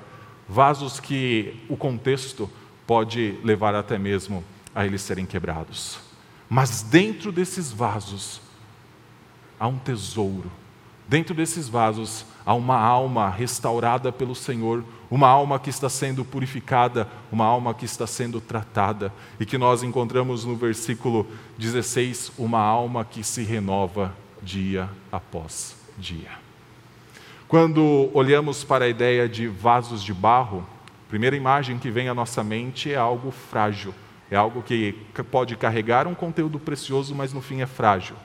vasos 0.48 1.02
que 1.02 1.62
o 1.68 1.76
contexto 1.76 2.50
pode 2.86 3.38
levar 3.44 3.76
até 3.76 3.98
mesmo 3.98 4.42
a 4.74 4.86
eles 4.86 5.02
serem 5.02 5.26
quebrados. 5.26 6.00
Mas 6.50 6.82
dentro 6.82 7.30
desses 7.30 7.74
vasos 7.74 8.40
há 9.60 9.68
um 9.68 9.78
tesouro. 9.78 10.50
Dentro 11.08 11.34
desses 11.34 11.70
vasos 11.70 12.26
há 12.46 12.54
uma 12.54 12.78
alma 12.78 13.30
restaurada 13.30 14.12
pelo 14.12 14.36
Senhor, 14.36 14.84
uma 15.10 15.28
alma 15.28 15.58
que 15.58 15.70
está 15.70 15.88
sendo 15.88 16.26
purificada, 16.26 17.08
uma 17.32 17.46
alma 17.46 17.74
que 17.74 17.86
está 17.86 18.06
sendo 18.06 18.42
tratada, 18.42 19.14
e 19.40 19.46
que 19.46 19.58
nós 19.58 19.84
encontramos 19.84 20.44
no 20.44 20.56
versículo 20.56 21.26
16, 21.58 22.34
uma 22.38 22.60
alma 22.60 23.06
que 23.06 23.24
se 23.24 23.42
renova 23.44 24.14
dia 24.42 24.90
após 25.10 25.78
dia. 25.98 26.32
Quando 27.48 28.10
olhamos 28.14 28.66
para 28.66 28.84
a 28.84 28.90
ideia 28.90 29.30
de 29.30 29.48
vasos 29.48 30.04
de 30.04 30.14
barro, 30.14 30.68
a 31.06 31.10
primeira 31.10 31.38
imagem 31.38 31.80
que 31.80 31.90
vem 31.90 32.10
à 32.10 32.14
nossa 32.14 32.44
mente 32.44 32.92
é 32.92 32.98
algo 32.98 33.32
frágil, 33.32 33.96
é 34.30 34.36
algo 34.36 34.62
que 34.62 34.94
pode 35.32 35.56
carregar 35.56 36.06
um 36.06 36.14
conteúdo 36.14 36.60
precioso, 36.60 37.16
mas 37.16 37.32
no 37.32 37.40
fim 37.40 37.62
é 37.62 37.66
frágil. 37.66 38.18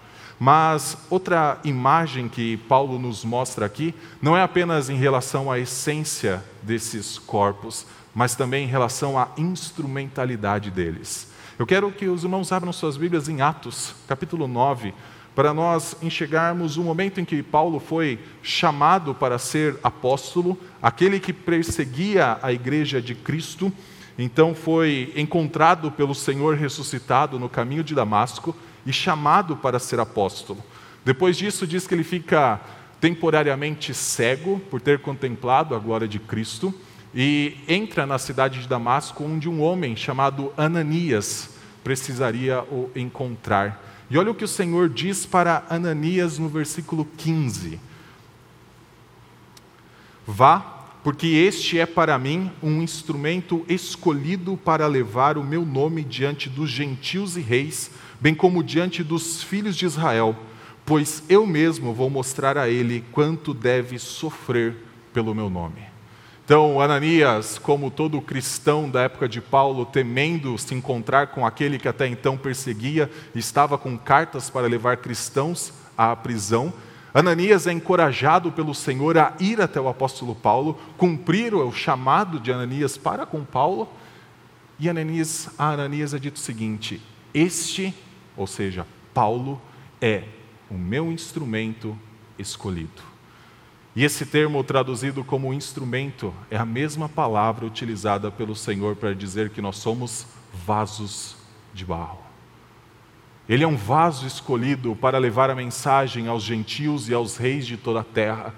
Mas 0.45 0.99
outra 1.09 1.61
imagem 1.63 2.29
que 2.29 2.57
Paulo 2.57 2.99
nos 2.99 3.25
mostra 3.25 3.65
aqui 3.65 3.95
não 4.21 4.37
é 4.37 4.43
apenas 4.43 4.91
em 4.91 4.97
relação 4.97 5.49
à 5.49 5.57
essência 5.61 6.43
desses 6.61 7.17
corpos, 7.17 7.87
mas 8.13 8.35
também 8.35 8.65
em 8.65 8.67
relação 8.67 9.17
à 9.17 9.29
instrumentalidade 9.39 10.69
deles. 10.69 11.31
Eu 11.57 11.65
quero 11.65 11.93
que 11.93 12.09
os 12.09 12.25
irmãos 12.25 12.51
abram 12.51 12.73
suas 12.73 12.97
Bíblias 12.97 13.29
em 13.29 13.41
Atos, 13.41 13.95
capítulo 14.09 14.49
9, 14.49 14.93
para 15.33 15.55
nós 15.55 15.95
enxergarmos 16.03 16.77
o 16.77 16.83
momento 16.83 17.21
em 17.21 17.25
que 17.25 17.41
Paulo 17.41 17.79
foi 17.79 18.19
chamado 18.43 19.15
para 19.15 19.39
ser 19.39 19.79
apóstolo, 19.81 20.59
aquele 20.83 21.21
que 21.21 21.33
perseguia 21.33 22.41
a 22.43 22.53
igreja 22.53 23.01
de 23.01 23.15
Cristo, 23.15 23.73
então 24.19 24.57
foi 24.57 25.13
encontrado 25.15 25.93
pelo 25.93 26.17
Senhor 26.17 26.57
ressuscitado 26.57 27.39
no 27.39 27.49
caminho 27.49 27.85
de 27.85 27.95
Damasco 27.95 28.57
e 28.87 28.93
chamado 28.93 29.57
para 29.57 29.79
ser 29.79 30.01
apóstolo. 30.01 30.63
Depois 31.05 31.37
disso, 31.37 31.67
diz 31.67 31.87
que 31.87 31.95
ele 31.95 32.05
fica 32.05 32.61
temporariamente 33.01 33.93
cego 33.93 34.61
por 34.71 34.81
ter 34.81 35.01
contemplado 35.01 35.75
a 35.75 35.79
glória 35.79 36.07
de 36.07 36.19
Cristo 36.19 36.73
e 37.15 37.57
entra 37.67 38.07
na 38.07 38.19
cidade 38.19 38.61
de 38.61 38.69
Damasco, 38.69 39.25
onde 39.25 39.49
um 39.49 39.61
homem 39.61 39.97
chamado 39.97 40.53
Ananias 40.57 41.51
precisaria 41.83 42.63
o 42.63 42.91
encontrar. 42.95 43.83
E 44.09 44.17
olha 44.17 44.31
o 44.31 44.35
que 44.35 44.45
o 44.45 44.49
Senhor 44.49 44.89
diz 44.89 45.27
para 45.27 45.65
Ananias 45.69 46.39
no 46.39 46.49
versículo 46.49 47.05
15: 47.17 47.81
Vá, 50.27 50.61
porque 51.03 51.27
este 51.27 51.79
é 51.79 51.87
para 51.87 52.19
mim 52.19 52.51
um 52.63 52.83
instrumento 52.83 53.65
escolhido 53.69 54.57
para 54.57 54.87
levar 54.87 55.37
o 55.37 55.43
meu 55.43 55.67
nome 55.67 56.05
diante 56.05 56.49
dos 56.49 56.71
gentios 56.71 57.37
e 57.37 57.41
reis, 57.41 57.91
bem 58.23 58.37
como 58.37 58.63
diante 58.63 59.03
dos 59.03 59.43
filhos 59.43 59.77
de 59.77 59.85
Israel, 59.85 60.37
pois 60.87 61.25
eu 61.29 61.45
mesmo 61.45 61.93
vou 61.93 62.09
mostrar 62.09 62.57
a 62.57 62.69
ele 62.69 63.05
quanto 63.11 63.53
deve 63.53 63.99
sofrer 63.99 64.77
pelo 65.13 65.35
meu 65.35 65.51
nome. 65.51 65.83
Então, 66.45 66.81
Ananias, 66.81 67.59
como 67.59 67.91
todo 67.91 68.21
cristão 68.21 68.89
da 68.89 69.03
época 69.03 69.29
de 69.29 69.41
Paulo, 69.41 69.85
temendo 69.85 70.57
se 70.57 70.73
encontrar 70.73 71.29
com 71.29 71.45
aquele 71.45 71.81
que 71.81 71.89
até 71.89 72.07
então 72.07 72.37
perseguia, 72.37 73.11
estava 73.35 73.77
com 73.77 73.99
cartas 73.99 74.49
para 74.49 74.69
levar 74.69 74.99
cristãos 74.99 75.73
à 75.99 76.15
prisão. 76.15 76.73
Ananias 77.13 77.67
é 77.67 77.73
encorajado 77.73 78.53
pelo 78.53 78.73
Senhor 78.73 79.19
a 79.19 79.35
ir 79.41 79.61
até 79.61 79.81
o 79.81 79.89
apóstolo 79.89 80.35
Paulo, 80.37 80.79
cumprir 80.97 81.55
o 81.55 81.73
chamado 81.73 82.39
de 82.39 82.53
Ananias 82.53 82.97
para 82.97 83.27
com 83.27 83.45
Paulo. 83.45 83.89
E 84.79 84.89
Ananias, 84.89 85.51
a 85.59 85.71
Ananias 85.71 86.15
é 86.15 86.21
dito 86.21 86.37
o 86.37 86.41
seguinte: 86.41 87.03
Este, 87.35 87.93
ou 88.37 88.47
seja, 88.47 88.87
Paulo, 89.13 89.61
é 90.01 90.25
o 90.71 90.75
meu 90.75 91.13
instrumento 91.13 91.99
escolhido. 92.39 93.03
E 93.95 94.05
esse 94.05 94.25
termo 94.25 94.65
traduzido 94.65 95.23
como 95.23 95.53
instrumento 95.53 96.33
é 96.51 96.57
a 96.57 96.65
mesma 96.65 97.09
palavra 97.09 97.67
utilizada 97.67 98.31
pelo 98.31 98.57
Senhor 98.57 98.97
para 98.97 99.15
dizer 99.15 99.51
que 99.51 99.61
nós 99.61 99.77
somos 99.77 100.27
vasos 100.67 101.37
de 101.75 101.85
barro. 101.85 102.19
Ele 103.49 103.65
é 103.65 103.69
um 103.69 103.77
vaso 103.77 104.27
escolhido 104.27 104.97
para 104.97 105.19
levar 105.19 105.51
a 105.51 105.55
mensagem 105.55 106.27
aos 106.27 106.43
gentios 106.43 107.09
e 107.09 107.15
aos 107.15 107.37
reis 107.37 107.67
de 107.67 107.77
toda 107.77 108.01
a 108.01 108.05
terra 108.05 108.55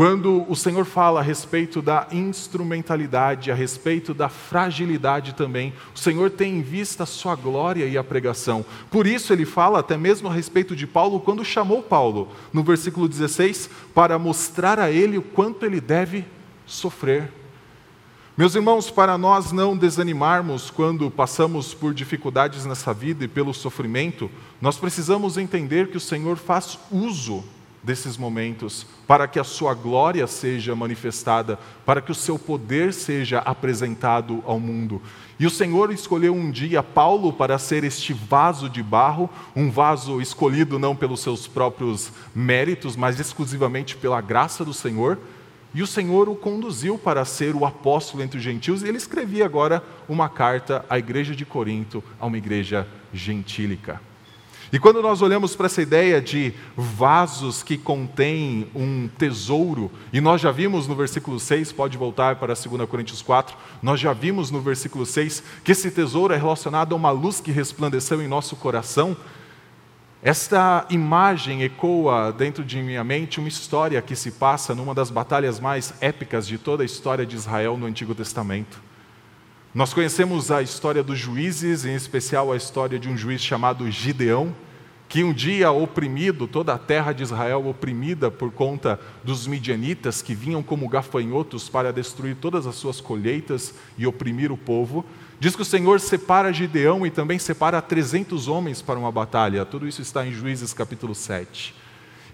quando 0.00 0.46
o 0.48 0.56
Senhor 0.56 0.86
fala 0.86 1.20
a 1.20 1.22
respeito 1.22 1.82
da 1.82 2.08
instrumentalidade, 2.10 3.52
a 3.52 3.54
respeito 3.54 4.14
da 4.14 4.30
fragilidade 4.30 5.34
também, 5.34 5.74
o 5.94 5.98
Senhor 5.98 6.30
tem 6.30 6.56
em 6.56 6.62
vista 6.62 7.02
a 7.02 7.06
sua 7.06 7.36
glória 7.36 7.84
e 7.84 7.98
a 7.98 8.02
pregação. 8.02 8.64
Por 8.90 9.06
isso 9.06 9.30
ele 9.30 9.44
fala 9.44 9.80
até 9.80 9.98
mesmo 9.98 10.26
a 10.26 10.32
respeito 10.32 10.74
de 10.74 10.86
Paulo 10.86 11.20
quando 11.20 11.44
chamou 11.44 11.82
Paulo, 11.82 12.30
no 12.50 12.62
versículo 12.62 13.06
16, 13.06 13.68
para 13.94 14.18
mostrar 14.18 14.78
a 14.78 14.90
ele 14.90 15.18
o 15.18 15.22
quanto 15.22 15.66
ele 15.66 15.82
deve 15.82 16.24
sofrer. 16.64 17.30
Meus 18.38 18.54
irmãos, 18.54 18.90
para 18.90 19.18
nós 19.18 19.52
não 19.52 19.76
desanimarmos 19.76 20.70
quando 20.70 21.10
passamos 21.10 21.74
por 21.74 21.92
dificuldades 21.92 22.64
nessa 22.64 22.94
vida 22.94 23.26
e 23.26 23.28
pelo 23.28 23.52
sofrimento, 23.52 24.30
nós 24.62 24.78
precisamos 24.78 25.36
entender 25.36 25.88
que 25.88 25.98
o 25.98 26.00
Senhor 26.00 26.38
faz 26.38 26.78
uso 26.90 27.44
desses 27.82 28.16
momentos, 28.16 28.86
para 29.06 29.26
que 29.26 29.38
a 29.38 29.44
sua 29.44 29.74
glória 29.74 30.26
seja 30.26 30.76
manifestada, 30.76 31.58
para 31.84 32.00
que 32.00 32.12
o 32.12 32.14
seu 32.14 32.38
poder 32.38 32.92
seja 32.92 33.38
apresentado 33.38 34.42
ao 34.46 34.60
mundo. 34.60 35.00
E 35.38 35.46
o 35.46 35.50
Senhor 35.50 35.90
escolheu 35.90 36.34
um 36.34 36.50
dia 36.50 36.82
Paulo 36.82 37.32
para 37.32 37.58
ser 37.58 37.82
este 37.82 38.12
vaso 38.12 38.68
de 38.68 38.82
barro, 38.82 39.30
um 39.56 39.70
vaso 39.70 40.20
escolhido 40.20 40.78
não 40.78 40.94
pelos 40.94 41.20
seus 41.20 41.46
próprios 41.46 42.12
méritos, 42.34 42.94
mas 42.94 43.18
exclusivamente 43.18 43.96
pela 43.96 44.20
graça 44.20 44.64
do 44.64 44.74
Senhor. 44.74 45.18
E 45.72 45.82
o 45.82 45.86
Senhor 45.86 46.28
o 46.28 46.34
conduziu 46.34 46.98
para 46.98 47.24
ser 47.24 47.54
o 47.54 47.64
apóstolo 47.64 48.22
entre 48.22 48.38
os 48.38 48.44
gentios, 48.44 48.82
e 48.82 48.88
ele 48.88 48.98
escrevia 48.98 49.46
agora 49.46 49.82
uma 50.08 50.28
carta 50.28 50.84
à 50.90 50.98
igreja 50.98 51.34
de 51.34 51.46
Corinto, 51.46 52.02
a 52.18 52.26
uma 52.26 52.36
igreja 52.36 52.86
gentílica. 53.12 54.09
E 54.72 54.78
quando 54.78 55.02
nós 55.02 55.20
olhamos 55.20 55.56
para 55.56 55.66
essa 55.66 55.82
ideia 55.82 56.20
de 56.20 56.54
vasos 56.76 57.60
que 57.60 57.76
contêm 57.76 58.68
um 58.72 59.08
tesouro, 59.18 59.90
e 60.12 60.20
nós 60.20 60.40
já 60.40 60.52
vimos 60.52 60.86
no 60.86 60.94
versículo 60.94 61.40
6, 61.40 61.72
pode 61.72 61.98
voltar 61.98 62.36
para 62.36 62.54
2 62.54 62.88
Coríntios 62.88 63.20
4, 63.20 63.56
nós 63.82 63.98
já 63.98 64.12
vimos 64.12 64.48
no 64.52 64.60
versículo 64.60 65.04
6 65.04 65.42
que 65.64 65.72
esse 65.72 65.90
tesouro 65.90 66.32
é 66.32 66.36
relacionado 66.36 66.92
a 66.92 66.96
uma 66.96 67.10
luz 67.10 67.40
que 67.40 67.50
resplandeceu 67.50 68.22
em 68.22 68.28
nosso 68.28 68.54
coração. 68.54 69.16
Esta 70.22 70.86
imagem 70.88 71.62
ecoa 71.64 72.30
dentro 72.30 72.62
de 72.62 72.80
minha 72.80 73.02
mente 73.02 73.40
uma 73.40 73.48
história 73.48 74.00
que 74.00 74.14
se 74.14 74.30
passa 74.30 74.72
numa 74.72 74.94
das 74.94 75.10
batalhas 75.10 75.58
mais 75.58 75.94
épicas 76.00 76.46
de 76.46 76.58
toda 76.58 76.84
a 76.84 76.86
história 76.86 77.26
de 77.26 77.34
Israel 77.34 77.76
no 77.76 77.86
Antigo 77.86 78.14
Testamento. 78.14 78.89
Nós 79.72 79.94
conhecemos 79.94 80.50
a 80.50 80.60
história 80.60 81.00
dos 81.00 81.16
juízes, 81.16 81.84
em 81.84 81.94
especial 81.94 82.50
a 82.50 82.56
história 82.56 82.98
de 82.98 83.08
um 83.08 83.16
juiz 83.16 83.40
chamado 83.40 83.88
Gideão, 83.88 84.52
que 85.08 85.22
um 85.22 85.32
dia 85.32 85.70
oprimido, 85.70 86.48
toda 86.48 86.74
a 86.74 86.78
terra 86.78 87.12
de 87.12 87.22
Israel 87.22 87.68
oprimida 87.68 88.32
por 88.32 88.50
conta 88.50 88.98
dos 89.22 89.46
midianitas 89.46 90.22
que 90.22 90.34
vinham 90.34 90.60
como 90.60 90.88
gafanhotos 90.88 91.68
para 91.68 91.92
destruir 91.92 92.34
todas 92.34 92.66
as 92.66 92.74
suas 92.74 93.00
colheitas 93.00 93.72
e 93.96 94.08
oprimir 94.08 94.50
o 94.50 94.56
povo, 94.56 95.04
diz 95.38 95.54
que 95.54 95.62
o 95.62 95.64
Senhor 95.64 96.00
separa 96.00 96.52
Gideão 96.52 97.06
e 97.06 97.10
também 97.10 97.38
separa 97.38 97.80
300 97.80 98.48
homens 98.48 98.82
para 98.82 98.98
uma 98.98 99.12
batalha. 99.12 99.64
Tudo 99.64 99.86
isso 99.86 100.02
está 100.02 100.26
em 100.26 100.32
Juízes 100.32 100.72
capítulo 100.72 101.14
7. 101.14 101.76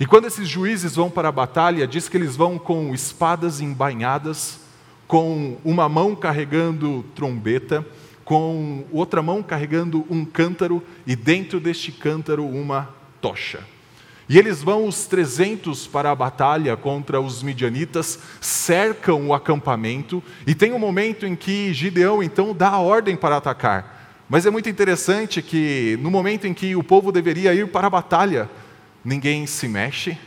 E 0.00 0.07
quando 0.07 0.26
esses 0.26 0.49
juízes 0.49 0.97
vão 0.97 1.11
para 1.11 1.28
a 1.28 1.33
batalha, 1.33 1.87
diz 1.87 2.09
que 2.09 2.16
eles 2.16 2.35
vão 2.35 2.59
com 2.59 2.95
espadas 2.95 3.61
embainhadas, 3.61 4.66
com 5.07 5.57
uma 5.65 5.89
mão 5.89 6.15
carregando 6.15 7.05
trombeta, 7.15 7.87
com 8.25 8.85
outra 8.91 9.23
mão 9.23 9.43
carregando 9.43 10.05
um 10.11 10.25
cântaro 10.25 10.83
e 11.07 11.15
dentro 11.15 11.61
deste 11.61 11.93
cântaro 11.93 12.45
uma 12.45 12.95
tocha. 13.21 13.61
E 14.29 14.37
eles 14.37 14.61
vão 14.61 14.87
os 14.87 15.07
300 15.07 15.87
para 15.87 16.11
a 16.11 16.15
batalha 16.15 16.77
contra 16.77 17.21
os 17.21 17.45
midianitas, 17.45 18.19
cercam 18.41 19.29
o 19.29 19.35
acampamento, 19.35 20.21
e 20.45 20.53
tem 20.53 20.73
um 20.73 20.79
momento 20.81 21.25
em 21.25 21.37
que 21.37 21.73
Gideão 21.73 22.21
então 22.21 22.53
dá 22.53 22.71
a 22.71 22.81
ordem 22.81 23.15
para 23.15 23.37
atacar. 23.37 24.25
Mas 24.29 24.45
é 24.45 24.51
muito 24.51 24.69
interessante 24.69 25.41
que 25.41 25.97
no 26.03 26.11
momento 26.11 26.49
em 26.49 26.53
que 26.53 26.75
o 26.75 26.83
povo 26.83 27.13
deveria 27.13 27.55
ir 27.55 27.69
para 27.69 27.87
a 27.87 27.91
batalha, 27.91 28.51
ninguém 29.05 29.47
se 29.47 29.69
mexe, 29.69 30.19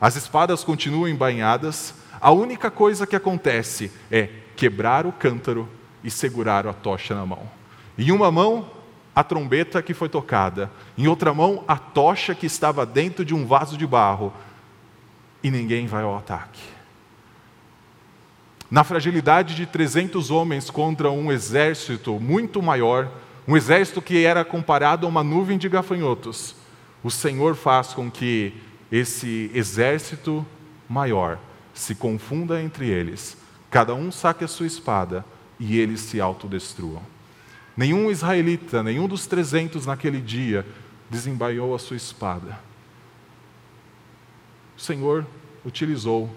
as 0.00 0.14
espadas 0.14 0.62
continuam 0.62 1.08
embainhadas, 1.08 1.92
a 2.20 2.30
única 2.30 2.70
coisa 2.70 3.06
que 3.06 3.16
acontece 3.16 3.90
é 4.10 4.28
quebrar 4.54 5.06
o 5.06 5.12
cântaro 5.12 5.66
e 6.04 6.10
segurar 6.10 6.66
a 6.66 6.72
tocha 6.72 7.14
na 7.14 7.24
mão. 7.24 7.48
Em 7.96 8.12
uma 8.12 8.30
mão, 8.30 8.70
a 9.14 9.24
trombeta 9.24 9.82
que 9.82 9.94
foi 9.94 10.08
tocada, 10.08 10.70
em 10.98 11.06
outra 11.06 11.32
mão, 11.32 11.64
a 11.66 11.76
tocha 11.76 12.34
que 12.34 12.46
estava 12.46 12.84
dentro 12.84 13.24
de 13.24 13.34
um 13.34 13.46
vaso 13.46 13.76
de 13.76 13.86
barro, 13.86 14.32
e 15.42 15.50
ninguém 15.50 15.86
vai 15.86 16.02
ao 16.02 16.16
ataque. 16.16 16.60
Na 18.70 18.84
fragilidade 18.84 19.54
de 19.54 19.64
300 19.66 20.30
homens 20.30 20.68
contra 20.68 21.10
um 21.10 21.32
exército 21.32 22.20
muito 22.20 22.62
maior, 22.62 23.10
um 23.48 23.56
exército 23.56 24.02
que 24.02 24.24
era 24.24 24.44
comparado 24.44 25.06
a 25.06 25.08
uma 25.08 25.24
nuvem 25.24 25.56
de 25.56 25.68
gafanhotos, 25.68 26.54
o 27.02 27.10
Senhor 27.10 27.56
faz 27.56 27.94
com 27.94 28.10
que 28.10 28.52
esse 28.92 29.50
exército 29.54 30.46
maior 30.88 31.38
se 31.80 31.94
confunda 31.94 32.60
entre 32.60 32.90
eles, 32.90 33.38
cada 33.70 33.94
um 33.94 34.12
saque 34.12 34.44
a 34.44 34.48
sua 34.48 34.66
espada 34.66 35.24
e 35.58 35.78
eles 35.78 36.00
se 36.00 36.20
autodestruam. 36.20 37.02
Nenhum 37.74 38.10
israelita, 38.10 38.82
nenhum 38.82 39.08
dos 39.08 39.26
trezentos 39.26 39.86
naquele 39.86 40.20
dia 40.20 40.66
desembaiou 41.08 41.74
a 41.74 41.78
sua 41.78 41.96
espada. 41.96 42.60
O 44.76 44.80
Senhor 44.80 45.26
utilizou 45.64 46.30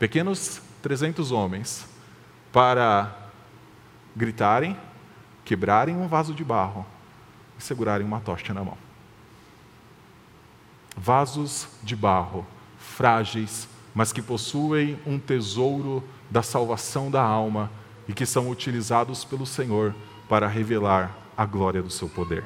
pequenos 0.00 0.60
trezentos 0.82 1.30
homens 1.30 1.86
para 2.52 3.30
gritarem, 4.16 4.76
quebrarem 5.44 5.96
um 5.96 6.08
vaso 6.08 6.34
de 6.34 6.42
barro 6.42 6.84
e 7.56 7.62
segurarem 7.62 8.04
uma 8.04 8.18
tocha 8.18 8.52
na 8.52 8.64
mão. 8.64 8.78
Vasos 10.96 11.68
de 11.84 11.94
barro, 11.94 12.44
frágeis, 12.78 13.68
mas 13.94 14.12
que 14.12 14.22
possuem 14.22 14.98
um 15.06 15.18
tesouro 15.18 16.02
da 16.30 16.42
salvação 16.42 17.10
da 17.10 17.22
alma 17.22 17.70
e 18.08 18.12
que 18.12 18.26
são 18.26 18.48
utilizados 18.48 19.24
pelo 19.24 19.46
Senhor 19.46 19.94
para 20.28 20.48
revelar 20.48 21.16
a 21.36 21.44
glória 21.44 21.82
do 21.82 21.90
seu 21.90 22.08
poder. 22.08 22.44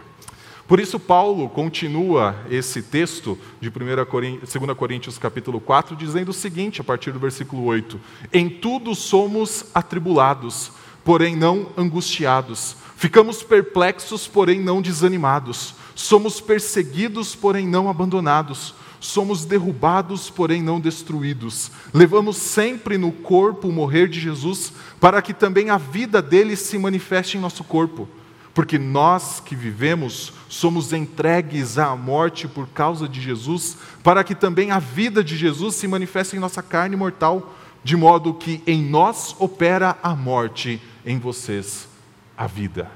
Por 0.66 0.80
isso 0.80 0.98
Paulo 0.98 1.48
continua 1.48 2.34
esse 2.50 2.82
texto 2.82 3.38
de 3.60 3.70
2 3.70 4.76
Coríntios 4.76 5.16
capítulo 5.16 5.60
4 5.60 5.94
dizendo 5.94 6.30
o 6.30 6.34
seguinte, 6.34 6.80
a 6.80 6.84
partir 6.84 7.12
do 7.12 7.20
versículo 7.20 7.62
8: 7.64 8.00
Em 8.32 8.48
tudo 8.48 8.92
somos 8.96 9.66
atribulados, 9.72 10.72
porém 11.04 11.36
não 11.36 11.68
angustiados. 11.76 12.76
Ficamos 12.96 13.44
perplexos, 13.44 14.26
porém 14.26 14.58
não 14.58 14.82
desanimados. 14.82 15.74
Somos 15.94 16.40
perseguidos, 16.40 17.36
porém 17.36 17.66
não 17.68 17.88
abandonados 17.88 18.74
somos 19.06 19.44
derrubados, 19.44 20.28
porém 20.28 20.62
não 20.62 20.80
destruídos. 20.80 21.70
Levamos 21.92 22.36
sempre 22.36 22.98
no 22.98 23.10
corpo 23.10 23.68
o 23.68 23.72
morrer 23.72 24.08
de 24.08 24.20
Jesus, 24.20 24.72
para 25.00 25.22
que 25.22 25.32
também 25.32 25.70
a 25.70 25.78
vida 25.78 26.20
dele 26.20 26.56
se 26.56 26.76
manifeste 26.78 27.36
em 27.36 27.40
nosso 27.40 27.64
corpo. 27.64 28.08
Porque 28.52 28.78
nós 28.78 29.40
que 29.40 29.54
vivemos 29.54 30.32
somos 30.48 30.92
entregues 30.92 31.78
à 31.78 31.94
morte 31.94 32.48
por 32.48 32.66
causa 32.68 33.08
de 33.08 33.20
Jesus, 33.20 33.76
para 34.02 34.24
que 34.24 34.34
também 34.34 34.70
a 34.70 34.78
vida 34.78 35.22
de 35.22 35.36
Jesus 35.36 35.74
se 35.76 35.86
manifeste 35.86 36.36
em 36.36 36.40
nossa 36.40 36.62
carne 36.62 36.96
mortal, 36.96 37.54
de 37.84 37.96
modo 37.96 38.34
que 38.34 38.62
em 38.66 38.82
nós 38.82 39.36
opera 39.38 39.96
a 40.02 40.14
morte, 40.14 40.80
em 41.04 41.18
vocês 41.18 41.88
a 42.36 42.46
vida. 42.46 42.90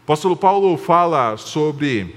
O 0.00 0.04
apóstolo 0.04 0.36
Paulo 0.36 0.76
fala 0.76 1.36
sobre 1.36 2.16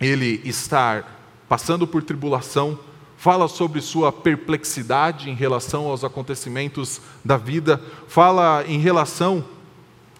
ele 0.00 0.40
estar 0.44 1.15
passando 1.48 1.86
por 1.86 2.02
tribulação, 2.02 2.78
fala 3.16 3.48
sobre 3.48 3.80
sua 3.80 4.12
perplexidade 4.12 5.30
em 5.30 5.34
relação 5.34 5.86
aos 5.86 6.04
acontecimentos 6.04 7.00
da 7.24 7.36
vida, 7.36 7.80
fala 8.06 8.64
em 8.66 8.78
relação 8.78 9.44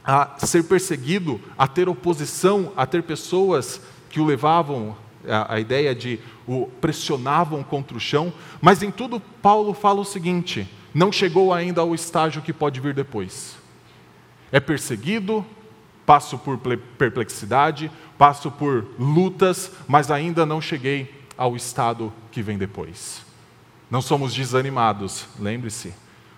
a 0.05 0.37
ser 0.39 0.65
perseguido, 0.65 1.41
a 1.59 1.67
ter 1.67 1.89
oposição, 1.89 2.73
a 2.77 2.87
ter 2.87 3.03
pessoas 3.03 3.81
que 4.09 4.21
o 4.21 4.25
levavam, 4.25 4.97
a, 5.29 5.55
a 5.55 5.61
ideia 5.61 5.95
de 5.95 6.21
o 6.47 6.67
pressionavam 6.81 7.63
contra 7.63 7.97
o 7.97 8.01
chão, 8.01 8.33
mas 8.61 8.83
em 8.83 8.91
tudo 8.91 9.21
Paulo 9.21 9.75
fala 9.75 10.01
o 10.01 10.05
seguinte: 10.05 10.69
não 10.95 11.11
chegou 11.11 11.53
ainda 11.53 11.81
ao 11.81 11.95
estágio 11.95 12.41
que 12.41 12.53
pode 12.53 12.81
vir 12.81 12.95
depois. 12.95 13.57
É 14.53 14.61
perseguido, 14.61 15.45
passo 16.07 16.39
por 16.39 16.57
perplexidade, 16.57 17.91
passo 18.17 18.51
por 18.51 18.87
lutas, 18.97 19.73
mas 19.89 20.11
ainda 20.11 20.47
não 20.47 20.61
cheguei 20.61 21.16
ao 21.37 21.57
estado 21.57 22.13
que 22.31 22.43
vem 22.43 22.59
depois. 22.59 23.23
Não 23.91 24.03
somos 24.03 24.35
desanimados, 24.35 25.27
lembre-se. 25.39 25.95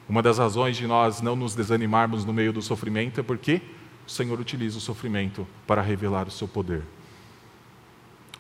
Uma 0.09 0.23
das 0.23 0.39
razões 0.39 0.77
de 0.77 0.87
nós 0.87 1.21
não 1.21 1.37
nos 1.37 1.55
desanimarmos 1.55 2.25
no 2.25 2.33
meio 2.33 2.53
do 2.53 2.63
sofrimento 2.63 3.21
é 3.21 3.23
porque 3.23 3.61
o 4.07 4.11
Senhor 4.11 4.41
utiliza 4.41 4.79
o 4.79 4.81
sofrimento 4.81 5.47
para 5.67 5.83
revelar 5.83 6.27
o 6.27 6.31
seu 6.31 6.49
poder. 6.49 6.83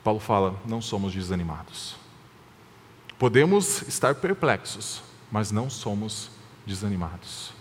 Paulo 0.02 0.20
fala: 0.20 0.58
não 0.66 0.80
somos 0.80 1.12
desanimados. 1.12 1.96
Podemos 3.18 3.82
estar 3.82 4.14
perplexos, 4.14 5.02
mas 5.30 5.50
não 5.50 5.68
somos 5.68 6.30
desanimados. 6.66 7.52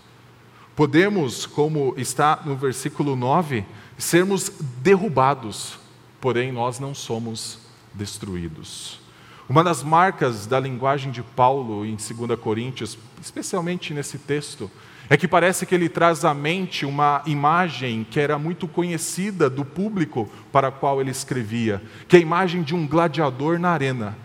Podemos, 0.76 1.44
como 1.44 1.92
está 1.96 2.40
no 2.44 2.56
versículo 2.56 3.16
9, 3.16 3.64
sermos 3.98 4.48
derrubados, 4.80 5.78
porém 6.20 6.52
nós 6.52 6.78
não 6.78 6.94
somos 6.94 7.58
destruídos. 7.94 9.00
Uma 9.48 9.64
das 9.64 9.82
marcas 9.82 10.46
da 10.46 10.60
linguagem 10.60 11.10
de 11.10 11.22
Paulo 11.22 11.86
em 11.86 11.96
2 11.96 12.38
Coríntios, 12.38 12.98
especialmente 13.22 13.94
nesse 13.94 14.18
texto, 14.18 14.70
é 15.08 15.16
que 15.16 15.26
parece 15.26 15.64
que 15.64 15.74
ele 15.74 15.88
traz 15.88 16.24
à 16.24 16.34
mente 16.34 16.84
uma 16.84 17.22
imagem 17.24 18.06
que 18.10 18.20
era 18.20 18.38
muito 18.38 18.68
conhecida 18.68 19.48
do 19.48 19.64
público 19.64 20.28
para 20.52 20.68
o 20.68 20.72
qual 20.72 21.00
ele 21.00 21.10
escrevia, 21.10 21.82
que 22.06 22.16
é 22.16 22.18
a 22.18 22.22
imagem 22.22 22.62
de 22.62 22.74
um 22.74 22.86
gladiador 22.86 23.58
na 23.58 23.70
arena. 23.70 24.16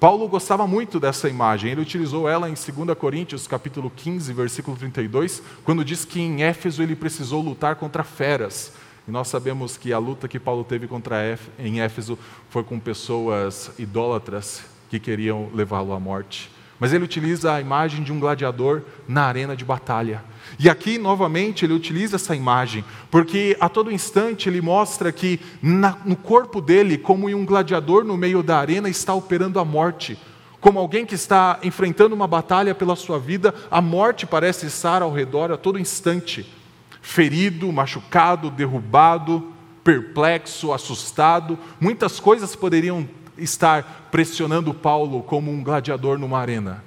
Paulo 0.00 0.26
gostava 0.28 0.66
muito 0.66 0.98
dessa 0.98 1.28
imagem, 1.28 1.72
ele 1.72 1.82
utilizou 1.82 2.26
ela 2.26 2.48
em 2.48 2.54
2 2.54 2.96
Coríntios, 2.96 3.46
capítulo 3.46 3.92
15, 3.94 4.32
versículo 4.32 4.78
32, 4.78 5.42
quando 5.62 5.84
diz 5.84 6.06
que 6.06 6.22
em 6.22 6.42
Éfeso 6.42 6.82
ele 6.82 6.96
precisou 6.96 7.42
lutar 7.42 7.76
contra 7.76 8.02
feras. 8.02 8.72
E 9.10 9.12
nós 9.12 9.26
sabemos 9.26 9.76
que 9.76 9.92
a 9.92 9.98
luta 9.98 10.28
que 10.28 10.38
Paulo 10.38 10.62
teve 10.62 10.86
contra 10.86 11.36
em 11.58 11.80
Éfeso 11.80 12.16
foi 12.48 12.62
com 12.62 12.78
pessoas 12.78 13.72
idólatras 13.76 14.62
que 14.88 15.00
queriam 15.00 15.50
levá-lo 15.52 15.92
à 15.92 15.98
morte. 15.98 16.48
Mas 16.78 16.92
ele 16.92 17.02
utiliza 17.02 17.52
a 17.52 17.60
imagem 17.60 18.04
de 18.04 18.12
um 18.12 18.20
gladiador 18.20 18.82
na 19.08 19.24
arena 19.24 19.56
de 19.56 19.64
batalha. 19.64 20.22
E 20.60 20.70
aqui, 20.70 20.96
novamente, 20.96 21.64
ele 21.64 21.72
utiliza 21.72 22.14
essa 22.14 22.36
imagem, 22.36 22.84
porque 23.10 23.56
a 23.58 23.68
todo 23.68 23.90
instante 23.90 24.48
ele 24.48 24.60
mostra 24.60 25.10
que 25.10 25.40
na, 25.60 25.96
no 26.04 26.14
corpo 26.14 26.60
dele, 26.60 26.96
como 26.96 27.28
em 27.28 27.34
um 27.34 27.44
gladiador 27.44 28.04
no 28.04 28.16
meio 28.16 28.44
da 28.44 28.60
arena, 28.60 28.88
está 28.88 29.12
operando 29.12 29.58
a 29.58 29.64
morte. 29.64 30.16
Como 30.60 30.78
alguém 30.78 31.04
que 31.04 31.16
está 31.16 31.58
enfrentando 31.64 32.14
uma 32.14 32.28
batalha 32.28 32.76
pela 32.76 32.94
sua 32.94 33.18
vida, 33.18 33.52
a 33.72 33.82
morte 33.82 34.24
parece 34.24 34.66
estar 34.66 35.02
ao 35.02 35.12
redor 35.12 35.50
a 35.50 35.56
todo 35.56 35.80
instante 35.80 36.59
ferido, 37.00 37.72
machucado, 37.72 38.50
derrubado, 38.50 39.52
perplexo, 39.82 40.72
assustado. 40.72 41.58
Muitas 41.80 42.20
coisas 42.20 42.54
poderiam 42.54 43.08
estar 43.36 44.08
pressionando 44.10 44.74
Paulo 44.74 45.22
como 45.22 45.50
um 45.50 45.62
gladiador 45.62 46.18
numa 46.18 46.38
arena. 46.38 46.84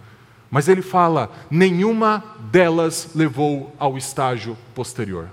Mas 0.50 0.68
ele 0.68 0.82
fala: 0.82 1.32
nenhuma 1.50 2.24
delas 2.52 3.10
levou 3.16 3.74
ao 3.80 3.98
estágio 3.98 4.58
posterior. 4.76 5.30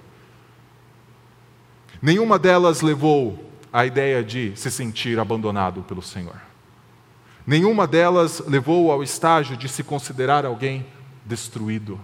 Nenhuma 2.00 2.38
delas 2.38 2.80
levou 2.80 3.50
à 3.72 3.84
ideia 3.84 4.24
de 4.24 4.52
se 4.56 4.70
sentir 4.70 5.18
abandonado 5.18 5.82
pelo 5.82 6.00
Senhor. 6.00 6.36
Nenhuma 7.46 7.86
delas 7.86 8.42
levou 8.46 8.90
ao 8.90 9.02
estágio 9.02 9.56
de 9.56 9.68
se 9.68 9.84
considerar 9.84 10.46
alguém 10.46 10.86
destruído. 11.24 12.00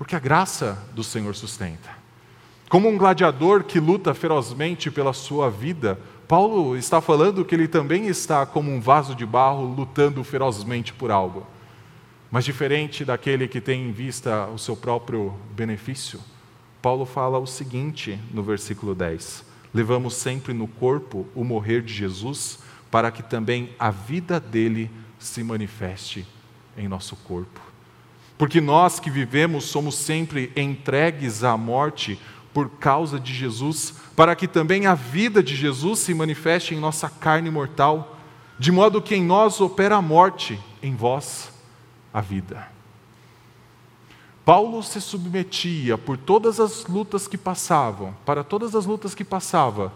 Porque 0.00 0.16
a 0.16 0.18
graça 0.18 0.78
do 0.94 1.04
Senhor 1.04 1.36
sustenta. 1.36 1.90
Como 2.70 2.88
um 2.88 2.96
gladiador 2.96 3.64
que 3.64 3.78
luta 3.78 4.14
ferozmente 4.14 4.90
pela 4.90 5.12
sua 5.12 5.50
vida, 5.50 6.00
Paulo 6.26 6.74
está 6.74 7.02
falando 7.02 7.44
que 7.44 7.54
ele 7.54 7.68
também 7.68 8.06
está 8.06 8.46
como 8.46 8.72
um 8.72 8.80
vaso 8.80 9.14
de 9.14 9.26
barro 9.26 9.62
lutando 9.62 10.24
ferozmente 10.24 10.94
por 10.94 11.10
algo. 11.10 11.46
Mas 12.30 12.46
diferente 12.46 13.04
daquele 13.04 13.46
que 13.46 13.60
tem 13.60 13.90
em 13.90 13.92
vista 13.92 14.46
o 14.46 14.56
seu 14.56 14.74
próprio 14.74 15.34
benefício, 15.54 16.18
Paulo 16.80 17.04
fala 17.04 17.38
o 17.38 17.46
seguinte 17.46 18.18
no 18.32 18.42
versículo 18.42 18.94
10: 18.94 19.44
Levamos 19.74 20.14
sempre 20.14 20.54
no 20.54 20.66
corpo 20.66 21.26
o 21.34 21.44
morrer 21.44 21.82
de 21.82 21.92
Jesus, 21.92 22.60
para 22.90 23.10
que 23.10 23.22
também 23.22 23.68
a 23.78 23.90
vida 23.90 24.40
dele 24.40 24.90
se 25.18 25.44
manifeste 25.44 26.26
em 26.74 26.88
nosso 26.88 27.16
corpo. 27.16 27.69
Porque 28.40 28.58
nós 28.58 28.98
que 28.98 29.10
vivemos 29.10 29.64
somos 29.64 29.96
sempre 29.96 30.50
entregues 30.56 31.44
à 31.44 31.58
morte 31.58 32.18
por 32.54 32.70
causa 32.70 33.20
de 33.20 33.34
Jesus, 33.34 33.92
para 34.16 34.34
que 34.34 34.48
também 34.48 34.86
a 34.86 34.94
vida 34.94 35.42
de 35.42 35.54
Jesus 35.54 35.98
se 35.98 36.14
manifeste 36.14 36.74
em 36.74 36.80
nossa 36.80 37.10
carne 37.10 37.50
mortal, 37.50 38.16
de 38.58 38.72
modo 38.72 39.02
que 39.02 39.14
em 39.14 39.22
nós 39.22 39.60
opera 39.60 39.96
a 39.96 40.00
morte, 40.00 40.58
em 40.82 40.96
vós 40.96 41.52
a 42.14 42.22
vida. 42.22 42.66
Paulo 44.42 44.82
se 44.82 45.02
submetia 45.02 45.98
por 45.98 46.16
todas 46.16 46.58
as 46.58 46.86
lutas 46.86 47.28
que 47.28 47.36
passavam, 47.36 48.16
para 48.24 48.42
todas 48.42 48.74
as 48.74 48.86
lutas 48.86 49.14
que 49.14 49.22
passava, 49.22 49.92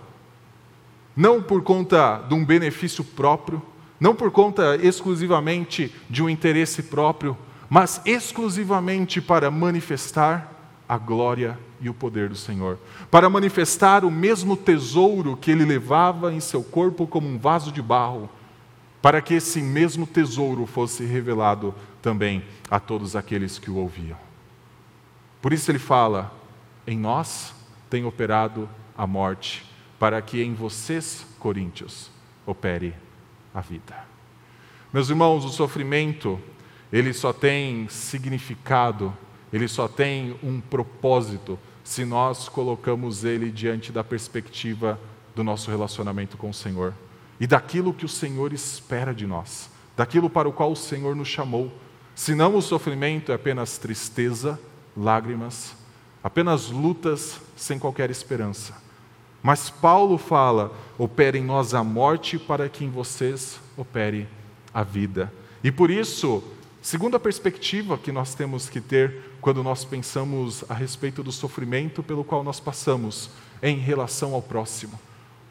não 1.16 1.42
por 1.42 1.62
conta 1.62 2.18
de 2.28 2.34
um 2.34 2.44
benefício 2.44 3.04
próprio, 3.04 3.62
não 3.98 4.14
por 4.14 4.30
conta 4.30 4.76
exclusivamente 4.82 5.90
de 6.10 6.22
um 6.22 6.28
interesse 6.28 6.82
próprio, 6.82 7.34
mas 7.74 8.00
exclusivamente 8.04 9.20
para 9.20 9.50
manifestar 9.50 10.48
a 10.88 10.96
glória 10.96 11.58
e 11.80 11.88
o 11.88 11.92
poder 11.92 12.28
do 12.28 12.36
Senhor, 12.36 12.78
para 13.10 13.28
manifestar 13.28 14.04
o 14.04 14.12
mesmo 14.12 14.56
tesouro 14.56 15.36
que 15.36 15.50
ele 15.50 15.64
levava 15.64 16.32
em 16.32 16.38
seu 16.38 16.62
corpo 16.62 17.04
como 17.04 17.26
um 17.26 17.36
vaso 17.36 17.72
de 17.72 17.82
barro, 17.82 18.30
para 19.02 19.20
que 19.20 19.34
esse 19.34 19.60
mesmo 19.60 20.06
tesouro 20.06 20.66
fosse 20.66 21.04
revelado 21.04 21.74
também 22.00 22.44
a 22.70 22.78
todos 22.78 23.16
aqueles 23.16 23.58
que 23.58 23.72
o 23.72 23.74
ouviam. 23.78 24.18
Por 25.42 25.52
isso 25.52 25.68
ele 25.68 25.80
fala: 25.80 26.32
em 26.86 26.96
nós 26.96 27.52
tem 27.90 28.04
operado 28.04 28.68
a 28.96 29.04
morte, 29.04 29.68
para 29.98 30.22
que 30.22 30.40
em 30.40 30.54
vocês, 30.54 31.26
coríntios, 31.40 32.08
opere 32.46 32.94
a 33.52 33.60
vida. 33.60 33.96
Meus 34.92 35.10
irmãos, 35.10 35.44
o 35.44 35.48
sofrimento, 35.48 36.40
ele 36.92 37.12
só 37.12 37.32
tem 37.32 37.88
significado, 37.88 39.12
ele 39.52 39.68
só 39.68 39.88
tem 39.88 40.36
um 40.42 40.60
propósito 40.60 41.58
se 41.82 42.04
nós 42.04 42.48
colocamos 42.48 43.24
ele 43.24 43.50
diante 43.50 43.92
da 43.92 44.02
perspectiva 44.02 44.98
do 45.34 45.44
nosso 45.44 45.70
relacionamento 45.70 46.36
com 46.36 46.50
o 46.50 46.54
Senhor 46.54 46.94
e 47.38 47.46
daquilo 47.46 47.92
que 47.92 48.04
o 48.04 48.08
Senhor 48.08 48.52
espera 48.52 49.14
de 49.14 49.26
nós, 49.26 49.70
daquilo 49.96 50.30
para 50.30 50.48
o 50.48 50.52
qual 50.52 50.72
o 50.72 50.76
Senhor 50.76 51.14
nos 51.14 51.28
chamou. 51.28 51.70
Senão 52.14 52.56
o 52.56 52.62
sofrimento 52.62 53.32
é 53.32 53.34
apenas 53.34 53.76
tristeza, 53.76 54.58
lágrimas, 54.96 55.76
apenas 56.22 56.70
lutas 56.70 57.40
sem 57.56 57.78
qualquer 57.78 58.10
esperança. 58.10 58.82
Mas 59.42 59.68
Paulo 59.68 60.16
fala: 60.16 60.72
opere 60.96 61.38
em 61.38 61.44
nós 61.44 61.74
a 61.74 61.84
morte 61.84 62.38
para 62.38 62.68
que 62.68 62.84
em 62.84 62.90
vocês 62.90 63.60
opere 63.76 64.26
a 64.72 64.82
vida. 64.82 65.32
E 65.62 65.70
por 65.70 65.90
isso, 65.90 66.42
segundo 66.84 67.16
a 67.16 67.18
perspectiva 67.18 67.96
que 67.96 68.12
nós 68.12 68.34
temos 68.34 68.68
que 68.68 68.78
ter 68.78 69.22
quando 69.40 69.62
nós 69.62 69.86
pensamos 69.86 70.62
a 70.68 70.74
respeito 70.74 71.22
do 71.22 71.32
sofrimento 71.32 72.02
pelo 72.02 72.22
qual 72.22 72.44
nós 72.44 72.60
passamos 72.60 73.30
em 73.62 73.78
relação 73.78 74.34
ao 74.34 74.42
próximo. 74.42 75.00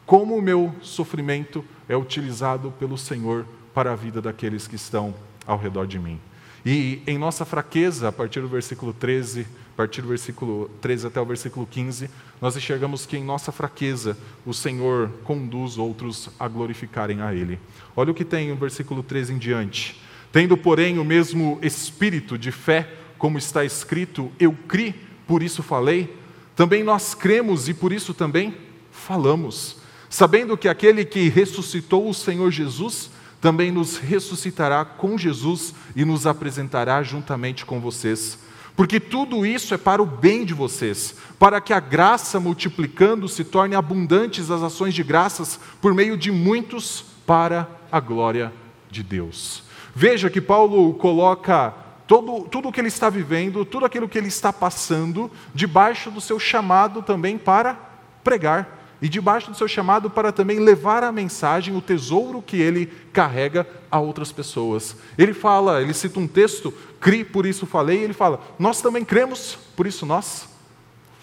Como 0.06 0.36
o 0.36 0.40
meu 0.40 0.72
sofrimento 0.80 1.64
é 1.88 1.96
utilizado 1.96 2.72
pelo 2.78 2.96
Senhor 2.96 3.44
para 3.74 3.92
a 3.92 3.96
vida 3.96 4.22
daqueles 4.22 4.68
que 4.68 4.76
estão 4.76 5.12
ao 5.44 5.58
redor 5.58 5.88
de 5.88 5.98
mim. 5.98 6.20
E 6.64 7.02
em 7.04 7.18
nossa 7.18 7.44
fraqueza, 7.44 8.08
a 8.08 8.12
partir 8.12 8.40
do 8.40 8.46
versículo 8.46 8.92
13, 8.92 9.40
a 9.72 9.76
partir 9.76 10.02
do 10.02 10.08
versículo 10.08 10.70
13 10.80 11.08
até 11.08 11.20
o 11.20 11.26
versículo 11.26 11.66
15, 11.66 12.08
nós 12.40 12.56
enxergamos 12.56 13.06
que 13.06 13.16
em 13.16 13.24
nossa 13.24 13.50
fraqueza 13.50 14.16
o 14.46 14.54
Senhor 14.54 15.10
conduz 15.24 15.78
outros 15.78 16.30
a 16.38 16.46
glorificarem 16.46 17.22
a 17.22 17.34
Ele. 17.34 17.58
Olha 17.96 18.12
o 18.12 18.14
que 18.14 18.24
tem 18.24 18.50
no 18.50 18.56
versículo 18.56 19.02
13 19.02 19.32
em 19.32 19.38
diante. 19.38 20.00
Tendo, 20.34 20.56
porém, 20.56 20.98
o 20.98 21.04
mesmo 21.04 21.60
espírito 21.62 22.36
de 22.36 22.50
fé, 22.50 22.88
como 23.16 23.38
está 23.38 23.64
escrito, 23.64 24.32
eu 24.36 24.52
criei, 24.66 24.92
por 25.28 25.44
isso 25.44 25.62
falei, 25.62 26.12
também 26.56 26.82
nós 26.82 27.14
cremos 27.14 27.68
e 27.68 27.72
por 27.72 27.92
isso 27.92 28.12
também 28.12 28.52
falamos, 28.90 29.76
sabendo 30.10 30.56
que 30.56 30.66
aquele 30.66 31.04
que 31.04 31.28
ressuscitou 31.28 32.10
o 32.10 32.12
Senhor 32.12 32.50
Jesus 32.50 33.12
também 33.40 33.70
nos 33.70 33.96
ressuscitará 33.96 34.84
com 34.84 35.16
Jesus 35.16 35.72
e 35.94 36.04
nos 36.04 36.26
apresentará 36.26 37.00
juntamente 37.04 37.64
com 37.64 37.78
vocês. 37.78 38.36
Porque 38.74 38.98
tudo 38.98 39.46
isso 39.46 39.72
é 39.72 39.78
para 39.78 40.02
o 40.02 40.06
bem 40.06 40.44
de 40.44 40.52
vocês, 40.52 41.14
para 41.38 41.60
que 41.60 41.72
a 41.72 41.78
graça 41.78 42.40
multiplicando 42.40 43.28
se 43.28 43.44
torne 43.44 43.76
abundantes 43.76 44.50
as 44.50 44.62
ações 44.62 44.94
de 44.94 45.04
graças 45.04 45.60
por 45.80 45.94
meio 45.94 46.16
de 46.16 46.32
muitos 46.32 47.04
para 47.24 47.68
a 47.92 48.00
glória 48.00 48.52
de 48.90 49.04
Deus. 49.04 49.63
Veja 49.94 50.28
que 50.28 50.40
Paulo 50.40 50.94
coloca 50.94 51.72
todo, 52.06 52.48
tudo 52.48 52.68
o 52.68 52.72
que 52.72 52.80
ele 52.80 52.88
está 52.88 53.08
vivendo, 53.08 53.64
tudo 53.64 53.86
aquilo 53.86 54.08
que 54.08 54.18
ele 54.18 54.28
está 54.28 54.52
passando, 54.52 55.30
debaixo 55.54 56.10
do 56.10 56.20
seu 56.20 56.38
chamado 56.38 57.02
também 57.02 57.38
para 57.38 57.78
pregar 58.22 58.84
e 59.00 59.08
debaixo 59.08 59.50
do 59.50 59.56
seu 59.56 59.68
chamado 59.68 60.08
para 60.08 60.32
também 60.32 60.58
levar 60.58 61.04
a 61.04 61.12
mensagem, 61.12 61.76
o 61.76 61.80
tesouro 61.80 62.40
que 62.40 62.56
ele 62.56 62.86
carrega 63.12 63.66
a 63.90 64.00
outras 64.00 64.32
pessoas. 64.32 64.96
Ele 65.18 65.34
fala, 65.34 65.82
ele 65.82 65.92
cita 65.92 66.18
um 66.18 66.26
texto, 66.26 66.72
cri, 66.98 67.24
por 67.24 67.44
isso 67.44 67.66
falei, 67.66 67.98
ele 67.98 68.14
fala, 68.14 68.40
nós 68.58 68.80
também 68.80 69.04
cremos, 69.04 69.58
por 69.76 69.86
isso 69.86 70.06
nós 70.06 70.48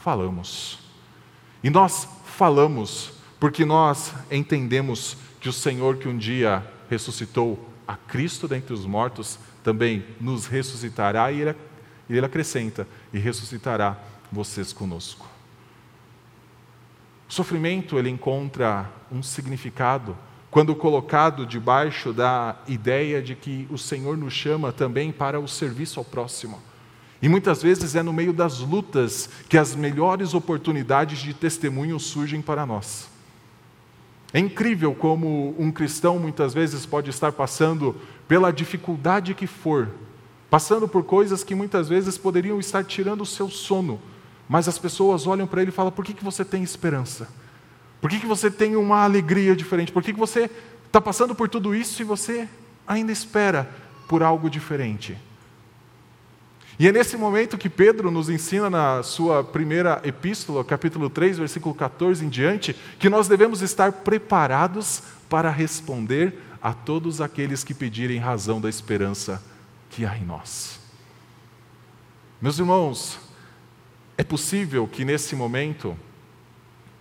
falamos. 0.03 0.79
E 1.63 1.69
nós 1.69 2.07
falamos 2.23 3.13
porque 3.39 3.65
nós 3.65 4.13
entendemos 4.29 5.17
que 5.39 5.49
o 5.49 5.53
Senhor 5.53 5.97
que 5.97 6.07
um 6.07 6.15
dia 6.15 6.63
ressuscitou 6.87 7.70
a 7.87 7.95
Cristo 7.95 8.47
dentre 8.47 8.73
os 8.73 8.85
mortos, 8.85 9.39
também 9.63 10.05
nos 10.19 10.47
ressuscitará 10.47 11.31
e 11.31 11.41
ele, 11.41 11.55
ele 12.09 12.25
acrescenta, 12.25 12.87
e 13.13 13.19
ressuscitará 13.19 13.97
vocês 14.31 14.71
conosco. 14.71 15.27
O 17.29 17.33
sofrimento 17.33 17.97
ele 17.97 18.09
encontra 18.09 18.89
um 19.11 19.23
significado 19.23 20.17
quando 20.49 20.75
colocado 20.75 21.45
debaixo 21.45 22.11
da 22.11 22.57
ideia 22.67 23.21
de 23.21 23.35
que 23.35 23.65
o 23.69 23.77
Senhor 23.77 24.17
nos 24.17 24.33
chama 24.33 24.73
também 24.73 25.11
para 25.11 25.39
o 25.39 25.47
serviço 25.47 25.97
ao 25.97 26.05
próximo. 26.05 26.59
E 27.21 27.29
muitas 27.29 27.61
vezes 27.61 27.95
é 27.95 28.03
no 28.03 28.11
meio 28.11 28.33
das 28.33 28.59
lutas 28.59 29.29
que 29.47 29.57
as 29.57 29.75
melhores 29.75 30.33
oportunidades 30.33 31.19
de 31.19 31.33
testemunho 31.33 31.97
surgem 31.99 32.41
para 32.41 32.65
nós. 32.65 33.09
É 34.33 34.39
incrível 34.39 34.93
como 34.93 35.53
um 35.59 35.71
cristão 35.71 36.17
muitas 36.17 36.53
vezes 36.53 36.85
pode 36.85 37.09
estar 37.09 37.31
passando 37.31 37.95
pela 38.27 38.51
dificuldade 38.51 39.33
que 39.33 39.45
for, 39.45 39.89
passando 40.49 40.87
por 40.87 41.03
coisas 41.03 41.43
que 41.43 41.53
muitas 41.53 41.89
vezes 41.89 42.17
poderiam 42.17 42.59
estar 42.59 42.83
tirando 42.83 43.21
o 43.21 43.25
seu 43.25 43.49
sono, 43.49 43.99
mas 44.47 44.67
as 44.67 44.77
pessoas 44.77 45.27
olham 45.27 45.47
para 45.47 45.61
ele 45.61 45.71
e 45.71 45.73
falam: 45.73 45.91
por 45.91 46.05
que, 46.05 46.13
que 46.13 46.23
você 46.23 46.45
tem 46.45 46.63
esperança? 46.63 47.27
Por 47.99 48.09
que, 48.09 48.19
que 48.19 48.25
você 48.25 48.49
tem 48.49 48.75
uma 48.75 49.03
alegria 49.03 49.55
diferente? 49.55 49.91
Por 49.91 50.01
que, 50.01 50.13
que 50.13 50.19
você 50.19 50.49
está 50.87 50.99
passando 50.99 51.35
por 51.35 51.47
tudo 51.47 51.75
isso 51.75 52.01
e 52.01 52.05
você 52.05 52.47
ainda 52.87 53.11
espera 53.11 53.69
por 54.07 54.23
algo 54.23 54.49
diferente? 54.49 55.17
E 56.81 56.87
é 56.87 56.91
nesse 56.91 57.15
momento 57.15 57.59
que 57.59 57.69
Pedro 57.69 58.09
nos 58.09 58.27
ensina 58.27 58.67
na 58.67 59.03
sua 59.03 59.43
primeira 59.43 60.01
epístola, 60.03 60.65
capítulo 60.65 61.11
3, 61.11 61.37
versículo 61.37 61.75
14 61.75 62.25
em 62.25 62.27
diante, 62.27 62.75
que 62.97 63.07
nós 63.07 63.27
devemos 63.27 63.61
estar 63.61 63.91
preparados 63.91 65.03
para 65.29 65.51
responder 65.51 66.41
a 66.59 66.73
todos 66.73 67.21
aqueles 67.21 67.63
que 67.63 67.75
pedirem 67.75 68.17
razão 68.17 68.59
da 68.59 68.67
esperança 68.67 69.43
que 69.91 70.07
há 70.07 70.17
em 70.17 70.25
nós. 70.25 70.79
Meus 72.41 72.57
irmãos, 72.57 73.19
é 74.17 74.23
possível 74.23 74.87
que 74.87 75.05
nesse 75.05 75.35
momento 75.35 75.95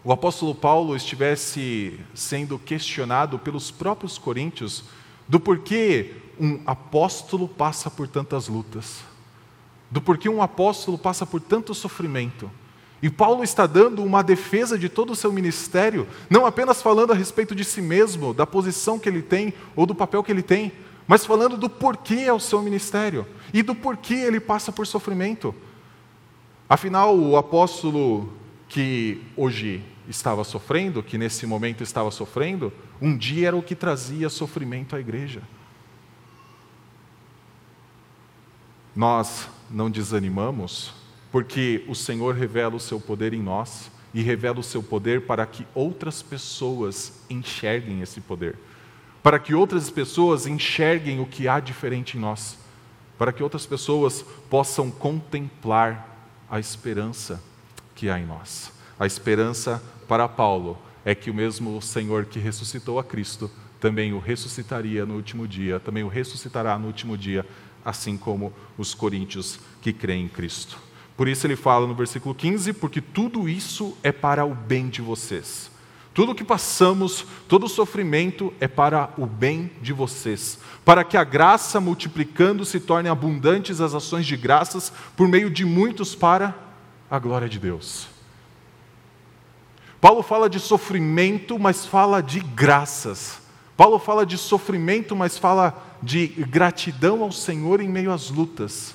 o 0.04 0.12
apóstolo 0.12 0.54
Paulo 0.54 0.94
estivesse 0.94 1.98
sendo 2.14 2.58
questionado 2.58 3.38
pelos 3.38 3.70
próprios 3.70 4.18
coríntios 4.18 4.84
do 5.26 5.40
porquê 5.40 6.16
um 6.38 6.60
apóstolo 6.66 7.48
passa 7.48 7.90
por 7.90 8.06
tantas 8.06 8.46
lutas, 8.46 9.08
do 9.90 10.00
porquê 10.00 10.28
um 10.28 10.42
apóstolo 10.42 10.96
passa 10.96 11.26
por 11.26 11.40
tanto 11.40 11.74
sofrimento. 11.74 12.50
E 13.02 13.08
Paulo 13.08 13.42
está 13.42 13.66
dando 13.66 14.04
uma 14.04 14.22
defesa 14.22 14.78
de 14.78 14.88
todo 14.88 15.10
o 15.10 15.16
seu 15.16 15.32
ministério, 15.32 16.06
não 16.28 16.44
apenas 16.44 16.82
falando 16.82 17.12
a 17.12 17.16
respeito 17.16 17.54
de 17.54 17.64
si 17.64 17.80
mesmo, 17.80 18.34
da 18.34 18.46
posição 18.46 18.98
que 18.98 19.08
ele 19.08 19.22
tem 19.22 19.54
ou 19.74 19.86
do 19.86 19.94
papel 19.94 20.22
que 20.22 20.30
ele 20.30 20.42
tem, 20.42 20.70
mas 21.06 21.24
falando 21.24 21.56
do 21.56 21.68
porquê 21.68 22.24
é 22.26 22.32
o 22.32 22.38
seu 22.38 22.60
ministério 22.62 23.26
e 23.52 23.62
do 23.62 23.74
porquê 23.74 24.14
ele 24.14 24.38
passa 24.38 24.70
por 24.70 24.86
sofrimento. 24.86 25.54
Afinal, 26.68 27.18
o 27.18 27.36
apóstolo 27.36 28.32
que 28.68 29.20
hoje 29.36 29.82
estava 30.08 30.44
sofrendo, 30.44 31.02
que 31.02 31.18
nesse 31.18 31.46
momento 31.46 31.82
estava 31.82 32.10
sofrendo, 32.10 32.72
um 33.00 33.16
dia 33.16 33.48
era 33.48 33.56
o 33.56 33.62
que 33.62 33.74
trazia 33.74 34.28
sofrimento 34.28 34.94
à 34.94 35.00
igreja. 35.00 35.42
Nós 38.94 39.48
não 39.70 39.90
desanimamos, 39.90 40.92
porque 41.30 41.84
o 41.88 41.94
Senhor 41.94 42.34
revela 42.34 42.74
o 42.74 42.80
seu 42.80 43.00
poder 43.00 43.32
em 43.32 43.42
nós 43.42 43.90
e 44.12 44.20
revela 44.22 44.58
o 44.58 44.64
seu 44.64 44.82
poder 44.82 45.26
para 45.26 45.46
que 45.46 45.66
outras 45.74 46.22
pessoas 46.22 47.12
enxerguem 47.30 48.02
esse 48.02 48.20
poder. 48.20 48.56
para 49.22 49.38
que 49.38 49.54
outras 49.54 49.90
pessoas 49.90 50.46
enxerguem 50.46 51.20
o 51.20 51.26
que 51.26 51.46
há 51.46 51.60
diferente 51.60 52.16
em 52.16 52.20
nós, 52.20 52.56
para 53.18 53.32
que 53.32 53.42
outras 53.42 53.66
pessoas 53.66 54.24
possam 54.48 54.90
contemplar 54.90 56.16
a 56.50 56.58
esperança 56.58 57.42
que 57.94 58.08
há 58.08 58.18
em 58.18 58.26
nós. 58.26 58.72
A 58.98 59.06
esperança 59.06 59.82
para 60.08 60.26
Paulo 60.26 60.78
é 61.04 61.14
que 61.14 61.30
o 61.30 61.34
mesmo 61.34 61.80
Senhor 61.82 62.24
que 62.24 62.38
ressuscitou 62.38 62.98
a 62.98 63.04
Cristo 63.04 63.50
também 63.78 64.12
o 64.12 64.18
ressuscitaria 64.18 65.06
no 65.06 65.14
último 65.14 65.48
dia, 65.48 65.80
também 65.80 66.02
o 66.02 66.08
ressuscitará 66.08 66.78
no 66.78 66.86
último 66.86 67.16
dia, 67.16 67.46
assim 67.84 68.16
como 68.16 68.52
os 68.76 68.94
coríntios 68.94 69.58
que 69.80 69.92
creem 69.92 70.24
em 70.24 70.28
Cristo. 70.28 70.78
Por 71.16 71.28
isso 71.28 71.46
ele 71.46 71.56
fala 71.56 71.86
no 71.86 71.94
versículo 71.94 72.34
15: 72.34 72.72
porque 72.74 73.00
tudo 73.00 73.48
isso 73.48 73.96
é 74.02 74.10
para 74.10 74.44
o 74.44 74.54
bem 74.54 74.88
de 74.88 75.02
vocês. 75.02 75.70
Tudo 76.12 76.34
que 76.34 76.42
passamos, 76.42 77.24
todo 77.46 77.68
sofrimento 77.68 78.52
é 78.58 78.66
para 78.66 79.10
o 79.16 79.26
bem 79.26 79.70
de 79.80 79.92
vocês, 79.92 80.58
para 80.84 81.04
que 81.04 81.16
a 81.16 81.22
graça 81.22 81.80
multiplicando 81.80 82.64
se 82.64 82.80
torne 82.80 83.08
abundantes 83.08 83.80
as 83.80 83.94
ações 83.94 84.26
de 84.26 84.36
graças 84.36 84.92
por 85.16 85.28
meio 85.28 85.48
de 85.48 85.64
muitos 85.64 86.14
para 86.14 86.54
a 87.10 87.18
glória 87.18 87.48
de 87.48 87.58
Deus. 87.58 88.08
Paulo 90.00 90.22
fala 90.22 90.48
de 90.48 90.58
sofrimento, 90.58 91.58
mas 91.58 91.84
fala 91.84 92.22
de 92.22 92.40
graças. 92.40 93.38
Paulo 93.76 93.98
fala 93.98 94.24
de 94.26 94.36
sofrimento, 94.36 95.14
mas 95.14 95.38
fala 95.38 95.89
de 96.02 96.26
gratidão 96.26 97.22
ao 97.22 97.32
Senhor 97.32 97.80
em 97.80 97.88
meio 97.88 98.12
às 98.12 98.30
lutas. 98.30 98.94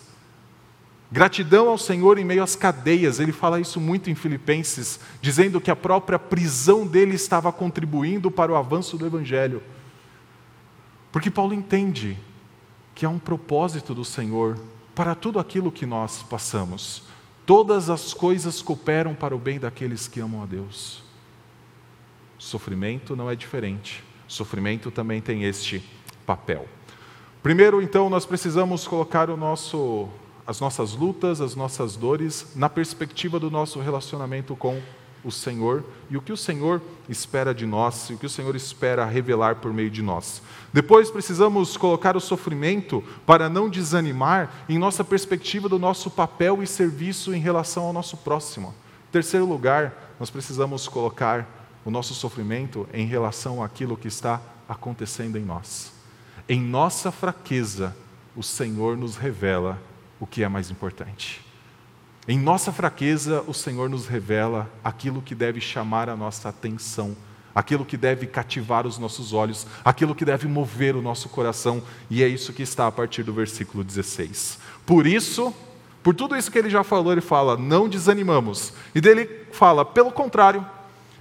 Gratidão 1.12 1.70
ao 1.70 1.78
Senhor 1.78 2.18
em 2.18 2.26
meio 2.26 2.44
às 2.44 2.56
cadeias, 2.56 3.20
ele 3.20 3.32
fala 3.32 3.60
isso 3.60 3.80
muito 3.80 4.10
em 4.10 4.16
Filipenses, 4.16 5.00
dizendo 5.22 5.62
que 5.62 5.70
a 5.70 5.76
própria 5.76 6.18
prisão 6.18 6.86
dele 6.86 7.16
estava 7.16 7.52
contribuindo 7.52 8.32
para 8.32 8.52
o 8.52 8.56
avanço 8.56 8.98
do 8.98 9.06
Evangelho. 9.06 9.62
Porque 11.12 11.32
Paulo 11.32 11.54
entende 11.54 12.18
que 12.94 13.06
há 13.06 13.10
um 13.10 13.20
propósito 13.20 13.94
do 13.94 14.04
Senhor 14.04 14.60
para 14.94 15.14
tudo 15.14 15.40
aquilo 15.40 15.72
que 15.72 15.86
nós 15.86 16.24
passamos. 16.24 17.04
Todas 17.46 17.90
as 17.90 18.14
coisas 18.14 18.62
cooperam 18.62 19.14
para 19.14 19.36
o 19.36 19.40
bem 19.40 19.60
daqueles 19.60 20.08
que 20.08 20.20
amam 20.20 20.42
a 20.42 20.46
Deus. 20.46 21.04
Sofrimento 22.38 23.16
não 23.16 23.30
é 23.30 23.36
diferente. 23.36 24.04
Sofrimento 24.28 24.90
também 24.90 25.22
tem 25.22 25.44
este 25.44 25.84
papel. 26.26 26.68
Primeiro, 27.46 27.80
então, 27.80 28.10
nós 28.10 28.26
precisamos 28.26 28.88
colocar 28.88 29.28
nosso, 29.28 30.10
as 30.48 30.60
nossas 30.60 30.94
lutas, 30.94 31.42
as 31.42 31.54
nossas 31.56 31.96
dores, 31.96 32.48
na 32.56 32.68
perspectiva 32.68 33.40
do 33.40 33.52
nosso 33.52 33.80
relacionamento 33.80 34.56
com 34.56 34.82
o 35.24 35.32
Senhor 35.32 35.84
e 36.10 36.18
o 36.18 36.22
que 36.24 36.34
o 36.34 36.38
Senhor 36.38 36.82
espera 37.08 37.54
de 37.54 37.68
nós, 37.68 38.10
e 38.10 38.16
o 38.16 38.18
que 38.18 38.26
o 38.26 38.30
Senhor 38.32 38.56
espera 38.56 39.06
revelar 39.06 39.58
por 39.58 39.72
meio 39.72 39.92
de 39.92 40.02
nós. 40.02 40.42
Depois 40.74 41.12
precisamos 41.12 41.78
colocar 41.78 42.18
o 42.18 42.20
sofrimento 42.20 43.04
para 43.28 43.48
não 43.48 43.70
desanimar 43.70 44.66
em 44.68 44.80
nossa 44.80 45.04
perspectiva 45.04 45.70
do 45.70 45.78
nosso 45.78 46.10
papel 46.10 46.64
e 46.64 46.66
serviço 46.66 47.32
em 47.32 47.40
relação 47.40 47.84
ao 47.84 47.94
nosso 47.94 48.18
próximo. 48.18 48.74
Terceiro 49.12 49.46
lugar, 49.46 50.16
nós 50.20 50.32
precisamos 50.32 50.88
colocar 50.88 51.48
o 51.86 51.92
nosso 51.92 52.16
sofrimento 52.16 52.90
em 52.92 53.06
relação 53.06 53.64
àquilo 53.64 53.96
que 53.96 54.08
está 54.08 54.42
acontecendo 54.68 55.38
em 55.38 55.46
nós. 55.46 55.95
Em 56.48 56.62
nossa 56.62 57.12
fraqueza, 57.12 57.96
o 58.36 58.44
Senhor 58.44 58.96
nos 58.96 59.16
revela 59.16 59.82
o 60.20 60.28
que 60.28 60.44
é 60.44 60.48
mais 60.48 60.70
importante. 60.70 61.44
Em 62.28 62.38
nossa 62.38 62.72
fraqueza, 62.72 63.44
o 63.48 63.54
Senhor 63.54 63.90
nos 63.90 64.06
revela 64.06 64.70
aquilo 64.84 65.24
que 65.24 65.34
deve 65.34 65.60
chamar 65.60 66.08
a 66.08 66.16
nossa 66.16 66.50
atenção, 66.50 67.18
aquilo 67.54 67.84
que 67.84 67.98
deve 67.98 68.28
cativar 68.28 68.86
os 68.86 69.00
nossos 69.00 69.34
olhos, 69.34 69.66
aquilo 69.84 70.14
que 70.14 70.26
deve 70.26 70.48
mover 70.48 70.96
o 70.96 71.02
nosso 71.02 71.30
coração, 71.30 71.82
e 72.12 72.24
é 72.24 72.28
isso 72.28 72.54
que 72.54 72.62
está 72.62 72.86
a 72.86 72.92
partir 72.92 73.24
do 73.24 73.34
versículo 73.34 73.84
16. 73.84 74.60
Por 74.86 75.08
isso, 75.08 75.52
por 76.04 76.14
tudo 76.14 76.36
isso 76.36 76.52
que 76.52 76.60
ele 76.60 76.70
já 76.70 76.84
falou, 76.84 77.12
ele 77.12 77.22
fala: 77.22 77.58
não 77.58 77.90
desanimamos. 77.90 78.74
E 78.94 79.02
dele 79.02 79.28
fala: 79.52 79.84
pelo 79.84 80.12
contrário, 80.12 80.64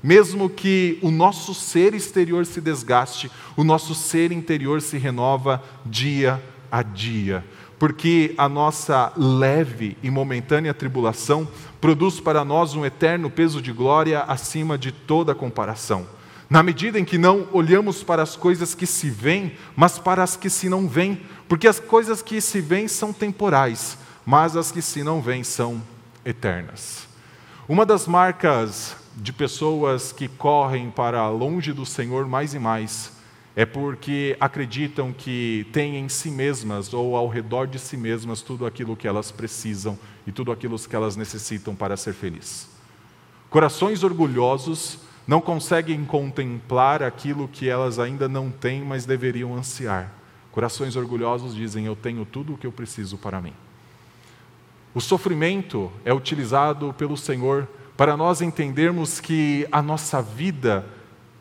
mesmo 0.05 0.51
que 0.51 0.99
o 1.01 1.11
nosso 1.11 1.55
ser 1.55 1.95
exterior 1.95 2.45
se 2.45 2.61
desgaste, 2.61 3.31
o 3.57 3.65
nosso 3.65 3.95
ser 3.95 4.33
interior 4.33 4.83
se 4.83 4.99
renova 4.99 5.65
dia 5.87 6.43
a 6.71 6.83
dia, 6.83 7.43
porque 7.79 8.35
a 8.37 8.47
nossa 8.47 9.11
leve 9.17 9.97
e 10.03 10.11
momentânea 10.11 10.75
tribulação 10.75 11.49
produz 11.81 12.21
para 12.21 12.45
nós 12.45 12.75
um 12.75 12.85
eterno 12.85 13.31
peso 13.31 13.63
de 13.63 13.73
glória 13.73 14.21
acima 14.25 14.77
de 14.77 14.93
toda 14.93 15.35
comparação. 15.35 16.07
Na 16.51 16.63
medida 16.63 17.01
em 17.01 17.05
que 17.05 17.17
não 17.17 17.49
olhamos 17.51 18.03
para 18.03 18.23
as 18.23 18.37
coisas 18.37 18.75
que 18.75 18.85
se 18.85 19.09
veem, 19.09 19.55
mas 19.75 19.99
para 19.99 20.23
as 20.23 20.37
que 20.37 20.51
se 20.51 20.69
não 20.69 20.87
veem, 20.87 21.19
porque 21.49 21.67
as 21.67 21.81
coisas 21.81 22.21
que 22.21 22.43
se 22.43 22.61
veem 22.61 22.89
são 22.89 23.11
temporais, 23.11 23.97
mas 24.27 24.55
as 24.55 24.71
que 24.71 24.83
se 24.83 25.03
não 25.03 25.23
veem 25.23 25.43
são 25.43 25.81
eternas. 26.27 27.09
Uma 27.67 27.87
das 27.87 28.07
marcas 28.07 29.03
de 29.17 29.33
pessoas 29.33 30.13
que 30.13 30.29
correm 30.29 30.91
para 30.91 31.29
longe 31.29 31.73
do 31.73 31.87
Senhor 31.87 32.27
mais 32.27 32.55
e 32.55 32.59
mais 32.59 33.15
é 33.57 33.65
porque 33.65 34.37
acreditam 34.41 35.13
que 35.13 35.67
têm 35.73 35.97
em 35.97 36.09
si 36.09 36.31
mesmas 36.31 36.93
ou 36.93 37.17
ao 37.17 37.29
redor 37.29 37.67
de 37.69 37.79
si 37.79 37.97
mesmas 37.97 38.43
tudo 38.43 38.67
aquilo 38.67 38.97
que 38.97 39.07
elas 39.07 39.31
precisam 39.31 39.97
e 40.27 40.33
tudo 40.33 40.51
aquilo 40.51 40.77
que 40.79 40.97
elas 40.97 41.15
necessitam 41.15 41.75
para 41.75 41.97
ser 41.97 42.15
felizes. 42.15 42.69
Corações 43.49 44.03
orgulhosos 44.03 44.99
não 45.27 45.41
conseguem 45.41 46.05
contemplar 46.05 47.03
aquilo 47.03 47.47
que 47.47 47.69
elas 47.69 48.01
ainda 48.01 48.29
não 48.29 48.51
têm, 48.51 48.83
mas 48.83 49.07
deveriam 49.07 49.55
ansiar. 49.55 50.13
Corações 50.51 50.97
orgulhosos 50.97 51.55
dizem: 51.55 51.87
Eu 51.87 51.95
tenho 51.95 52.25
tudo 52.25 52.55
o 52.55 52.59
que 52.59 52.67
eu 52.67 52.73
preciso 52.73 53.17
para 53.17 53.41
mim. 53.41 53.55
O 54.93 55.01
sofrimento 55.01 55.91
é 56.05 56.13
utilizado 56.13 56.93
pelo 56.95 57.17
Senhor 57.17 57.69
para 57.97 58.17
nós 58.17 58.41
entendermos 58.41 59.21
que 59.21 59.67
a 59.71 59.81
nossa 59.81 60.21
vida 60.21 60.85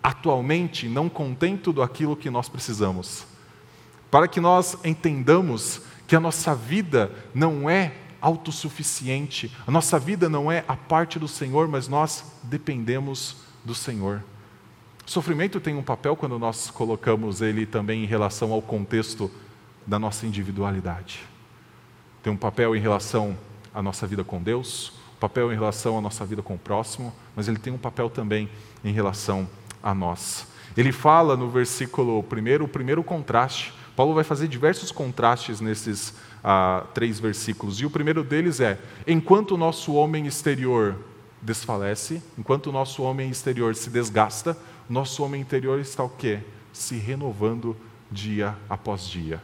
atualmente 0.01 0.87
não 0.87 1.09
contém 1.09 1.57
tudo 1.57 1.81
aquilo 1.81 2.15
que 2.15 2.29
nós 2.29 2.49
precisamos. 2.49 3.25
Para 4.11 4.27
que 4.27 4.39
nós 4.39 4.77
entendamos 4.83 5.81
que 6.05 6.15
a 6.15 6.19
nossa 6.19 6.53
vida 6.53 7.11
não 7.33 7.69
é 7.69 7.93
autossuficiente, 8.21 9.51
a 9.65 9.71
nossa 9.71 9.97
vida 9.97 10.29
não 10.29 10.51
é 10.51 10.63
a 10.67 10.75
parte 10.75 11.17
do 11.17 11.27
Senhor, 11.27 11.67
mas 11.67 11.87
nós 11.87 12.23
dependemos 12.43 13.37
do 13.65 13.73
Senhor. 13.73 14.23
O 15.05 15.09
sofrimento 15.09 15.59
tem 15.59 15.75
um 15.75 15.83
papel 15.83 16.15
quando 16.15 16.37
nós 16.37 16.69
colocamos 16.69 17.41
ele 17.41 17.65
também 17.65 18.03
em 18.03 18.07
relação 18.07 18.51
ao 18.53 18.61
contexto 18.61 19.29
da 19.85 19.97
nossa 19.97 20.25
individualidade. 20.25 21.21
Tem 22.21 22.31
um 22.31 22.37
papel 22.37 22.75
em 22.75 22.79
relação 22.79 23.37
à 23.73 23.81
nossa 23.81 24.07
vida 24.07 24.23
com 24.23 24.41
Deus, 24.41 24.93
papel 25.23 25.53
em 25.53 25.55
relação 25.55 25.97
à 25.97 26.01
nossa 26.01 26.25
vida 26.25 26.41
com 26.41 26.55
o 26.55 26.59
próximo, 26.59 27.13
mas 27.33 27.47
ele 27.47 27.57
tem 27.57 27.71
um 27.71 27.77
papel 27.77 28.09
também 28.09 28.49
em 28.83 28.91
relação 28.91 29.47
a 29.81 29.95
nós. 29.95 30.45
Ele 30.75 30.91
fala 30.91 31.37
no 31.37 31.49
versículo 31.49 32.21
primeiro, 32.23 32.65
o 32.65 32.67
primeiro 32.67 33.01
contraste. 33.01 33.73
Paulo 33.95 34.13
vai 34.13 34.25
fazer 34.25 34.49
diversos 34.49 34.91
contrastes 34.91 35.61
nesses 35.61 36.13
ah, 36.43 36.83
três 36.93 37.21
versículos. 37.21 37.79
E 37.79 37.85
o 37.85 37.89
primeiro 37.89 38.21
deles 38.21 38.59
é: 38.59 38.77
enquanto 39.07 39.51
o 39.51 39.57
nosso 39.57 39.93
homem 39.93 40.27
exterior 40.27 40.97
desfalece, 41.41 42.21
enquanto 42.37 42.67
o 42.67 42.73
nosso 42.73 43.01
homem 43.01 43.29
exterior 43.29 43.73
se 43.75 43.89
desgasta, 43.89 44.57
nosso 44.89 45.23
homem 45.23 45.39
interior 45.39 45.79
está 45.79 46.03
o 46.03 46.09
quê? 46.09 46.39
Se 46.73 46.95
renovando 46.97 47.77
dia 48.11 48.57
após 48.69 49.07
dia. 49.07 49.41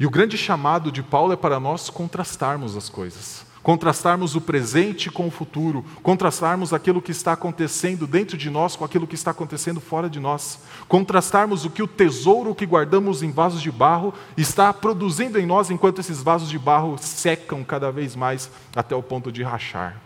E 0.00 0.06
o 0.06 0.10
grande 0.10 0.38
chamado 0.38 0.90
de 0.90 1.02
Paulo 1.02 1.34
é 1.34 1.36
para 1.36 1.60
nós 1.60 1.90
contrastarmos 1.90 2.78
as 2.78 2.88
coisas 2.88 3.45
contrastarmos 3.66 4.36
o 4.36 4.40
presente 4.40 5.10
com 5.10 5.26
o 5.26 5.30
futuro, 5.30 5.84
contrastarmos 6.00 6.72
aquilo 6.72 7.02
que 7.02 7.10
está 7.10 7.32
acontecendo 7.32 8.06
dentro 8.06 8.38
de 8.38 8.48
nós 8.48 8.76
com 8.76 8.84
aquilo 8.84 9.08
que 9.08 9.16
está 9.16 9.32
acontecendo 9.32 9.80
fora 9.80 10.08
de 10.08 10.20
nós, 10.20 10.60
contrastarmos 10.86 11.64
o 11.64 11.70
que 11.70 11.82
o 11.82 11.88
tesouro 11.88 12.54
que 12.54 12.64
guardamos 12.64 13.24
em 13.24 13.32
vasos 13.32 13.60
de 13.60 13.72
barro 13.72 14.14
está 14.36 14.72
produzindo 14.72 15.36
em 15.36 15.44
nós 15.44 15.68
enquanto 15.68 16.00
esses 16.00 16.22
vasos 16.22 16.48
de 16.48 16.60
barro 16.60 16.96
secam 16.96 17.64
cada 17.64 17.90
vez 17.90 18.14
mais 18.14 18.48
até 18.76 18.94
o 18.94 19.02
ponto 19.02 19.32
de 19.32 19.42
rachar. 19.42 20.00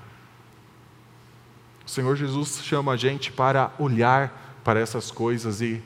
O 1.84 1.90
Senhor 1.90 2.16
Jesus 2.16 2.60
chama 2.62 2.92
a 2.92 2.96
gente 2.96 3.30
para 3.30 3.74
olhar 3.78 4.56
para 4.64 4.80
essas 4.80 5.10
coisas 5.10 5.60
e 5.60 5.82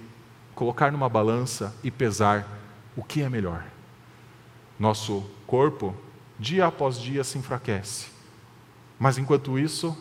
colocar 0.54 0.92
numa 0.92 1.08
balança 1.08 1.74
e 1.82 1.90
pesar 1.90 2.46
o 2.96 3.02
que 3.02 3.20
é 3.20 3.28
melhor. 3.28 3.64
Nosso 4.78 5.24
corpo 5.44 5.92
dia 6.38 6.66
após 6.66 6.98
dia 6.98 7.24
se 7.24 7.38
enfraquece. 7.38 8.06
Mas 8.98 9.18
enquanto 9.18 9.58
isso, 9.58 9.96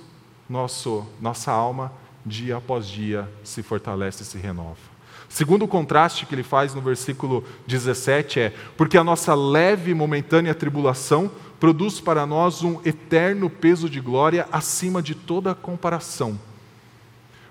nosso, 0.50 1.06
nossa 1.19 1.52
alma, 1.52 1.91
dia 2.26 2.58
após 2.58 2.88
dia, 2.88 3.30
se 3.43 3.62
fortalece 3.62 4.24
e 4.24 4.26
se 4.26 4.38
renova. 4.38 4.93
Segundo 5.30 5.67
contraste 5.67 6.26
que 6.26 6.36
ele 6.36 6.43
faz 6.43 6.76
no 6.76 6.82
versículo 6.82 7.43
17 7.65 8.39
é: 8.39 8.54
porque 8.78 8.98
a 8.98 9.04
nossa 9.04 9.34
leve 9.34 9.91
e 9.91 9.96
momentânea 9.96 10.54
tribulação 10.54 11.32
produz 11.60 12.00
para 12.00 12.26
nós 12.26 12.62
um 12.62 12.80
eterno 12.86 13.50
peso 13.50 13.89
de 13.89 14.00
glória 14.00 14.48
acima 14.52 15.02
de 15.02 15.15
toda 15.15 15.56
comparação. 15.56 16.39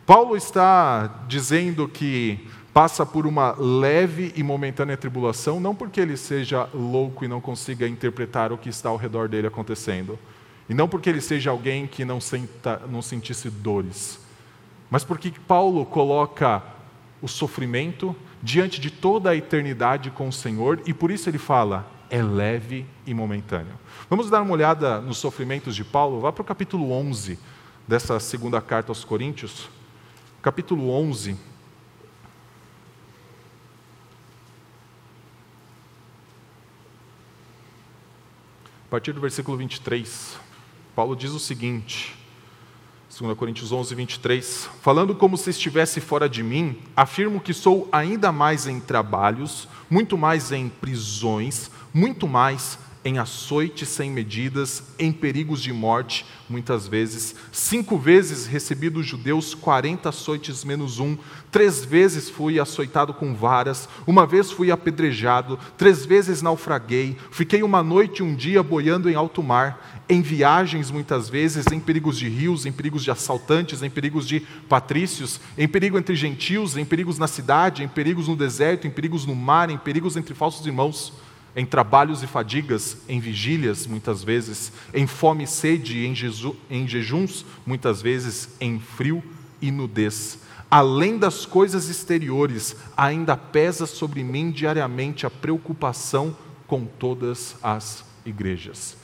Paulo 0.06 0.36
está 0.36 1.24
dizendo 1.26 1.88
que 1.88 2.46
passa 2.72 3.04
por 3.04 3.26
uma 3.26 3.54
leve 3.58 4.32
e 4.34 4.42
momentânea 4.42 4.96
tribulação, 4.96 5.60
não 5.60 5.74
porque 5.74 6.00
ele 6.00 6.16
seja 6.16 6.68
louco 6.72 7.24
e 7.24 7.28
não 7.28 7.40
consiga 7.40 7.86
interpretar 7.86 8.52
o 8.52 8.58
que 8.58 8.68
está 8.68 8.88
ao 8.88 8.96
redor 8.96 9.28
dele 9.28 9.46
acontecendo, 9.46 10.18
e 10.68 10.74
não 10.74 10.88
porque 10.88 11.10
ele 11.10 11.20
seja 11.20 11.50
alguém 11.50 11.86
que 11.86 12.04
não, 12.04 12.20
senta, 12.20 12.80
não 12.88 13.02
sentisse 13.02 13.50
dores, 13.50 14.18
mas 14.90 15.04
porque 15.04 15.32
Paulo 15.46 15.84
coloca 15.84 16.62
o 17.20 17.28
sofrimento 17.28 18.16
diante 18.42 18.80
de 18.80 18.90
toda 18.90 19.30
a 19.30 19.36
eternidade 19.36 20.10
com 20.10 20.28
o 20.28 20.32
Senhor, 20.32 20.80
e 20.86 20.94
por 20.94 21.10
isso 21.10 21.28
ele 21.28 21.38
fala: 21.38 21.86
é 22.10 22.22
leve 22.22 22.84
e 23.06 23.14
momentâneo. 23.14 23.78
Vamos 24.10 24.28
dar 24.28 24.42
uma 24.42 24.52
olhada 24.52 25.00
nos 25.00 25.18
sofrimentos 25.18 25.76
de 25.76 25.84
Paulo? 25.84 26.20
Vá 26.20 26.32
para 26.32 26.42
o 26.42 26.44
capítulo 26.44 26.90
11 26.90 27.38
dessa 27.86 28.18
segunda 28.18 28.60
carta 28.60 28.90
aos 28.90 29.04
Coríntios. 29.04 29.68
Capítulo 30.42 30.90
11. 30.90 31.51
Partir 38.92 39.14
do 39.14 39.22
versículo 39.22 39.56
23, 39.56 40.36
Paulo 40.94 41.16
diz 41.16 41.30
o 41.30 41.38
seguinte: 41.38 42.14
2 43.18 43.34
Coríntios 43.38 43.72
11, 43.72 43.94
23. 43.94 44.68
Falando 44.82 45.14
como 45.14 45.38
se 45.38 45.48
estivesse 45.48 45.98
fora 45.98 46.28
de 46.28 46.42
mim, 46.42 46.76
afirmo 46.94 47.40
que 47.40 47.54
sou 47.54 47.88
ainda 47.90 48.30
mais 48.30 48.66
em 48.66 48.78
trabalhos, 48.78 49.66
muito 49.88 50.18
mais 50.18 50.52
em 50.52 50.68
prisões, 50.68 51.70
muito 51.94 52.28
mais 52.28 52.78
em 53.04 53.18
açoites 53.18 53.88
sem 53.88 54.10
medidas, 54.10 54.84
em 54.98 55.12
perigos 55.12 55.60
de 55.60 55.72
morte, 55.72 56.24
muitas 56.48 56.86
vezes. 56.86 57.34
Cinco 57.50 57.98
vezes 57.98 58.46
recebi 58.46 58.88
dos 58.88 59.06
judeus 59.06 59.54
quarenta 59.54 60.10
açoites 60.10 60.64
menos 60.64 61.00
um. 61.00 61.16
Três 61.50 61.84
vezes 61.84 62.30
fui 62.30 62.60
açoitado 62.60 63.12
com 63.12 63.34
varas. 63.34 63.88
Uma 64.06 64.26
vez 64.26 64.52
fui 64.52 64.70
apedrejado. 64.70 65.58
Três 65.76 66.06
vezes 66.06 66.42
naufraguei. 66.42 67.16
Fiquei 67.30 67.62
uma 67.62 67.82
noite 67.82 68.20
e 68.20 68.22
um 68.22 68.34
dia 68.34 68.62
boiando 68.62 69.10
em 69.10 69.14
alto 69.14 69.42
mar. 69.42 70.04
Em 70.08 70.20
viagens, 70.20 70.90
muitas 70.90 71.28
vezes, 71.28 71.66
em 71.72 71.80
perigos 71.80 72.18
de 72.18 72.28
rios, 72.28 72.66
em 72.66 72.72
perigos 72.72 73.02
de 73.02 73.10
assaltantes, 73.10 73.82
em 73.82 73.90
perigos 73.90 74.28
de 74.28 74.40
patrícios, 74.68 75.40
em 75.56 75.66
perigo 75.66 75.98
entre 75.98 76.14
gentios, 76.14 76.76
em 76.76 76.84
perigos 76.84 77.18
na 77.18 77.26
cidade, 77.26 77.82
em 77.82 77.88
perigos 77.88 78.28
no 78.28 78.36
deserto, 78.36 78.86
em 78.86 78.90
perigos 78.90 79.24
no 79.24 79.34
mar, 79.34 79.70
em 79.70 79.78
perigos 79.78 80.16
entre 80.16 80.34
falsos 80.34 80.64
irmãos 80.66 81.12
em 81.54 81.66
trabalhos 81.66 82.22
e 82.22 82.26
fadigas, 82.26 82.96
em 83.08 83.20
vigílias, 83.20 83.86
muitas 83.86 84.24
vezes, 84.24 84.72
em 84.92 85.06
fome 85.06 85.44
e 85.44 85.46
sede, 85.46 86.06
em, 86.06 86.14
em 86.70 86.88
jejuns, 86.88 87.44
muitas 87.66 88.00
vezes, 88.00 88.56
em 88.60 88.80
frio 88.80 89.22
e 89.60 89.70
nudez. 89.70 90.40
Além 90.70 91.18
das 91.18 91.44
coisas 91.44 91.90
exteriores, 91.90 92.74
ainda 92.96 93.36
pesa 93.36 93.84
sobre 93.84 94.24
mim 94.24 94.50
diariamente 94.50 95.26
a 95.26 95.30
preocupação 95.30 96.34
com 96.66 96.86
todas 96.86 97.56
as 97.62 98.02
igrejas. 98.24 98.96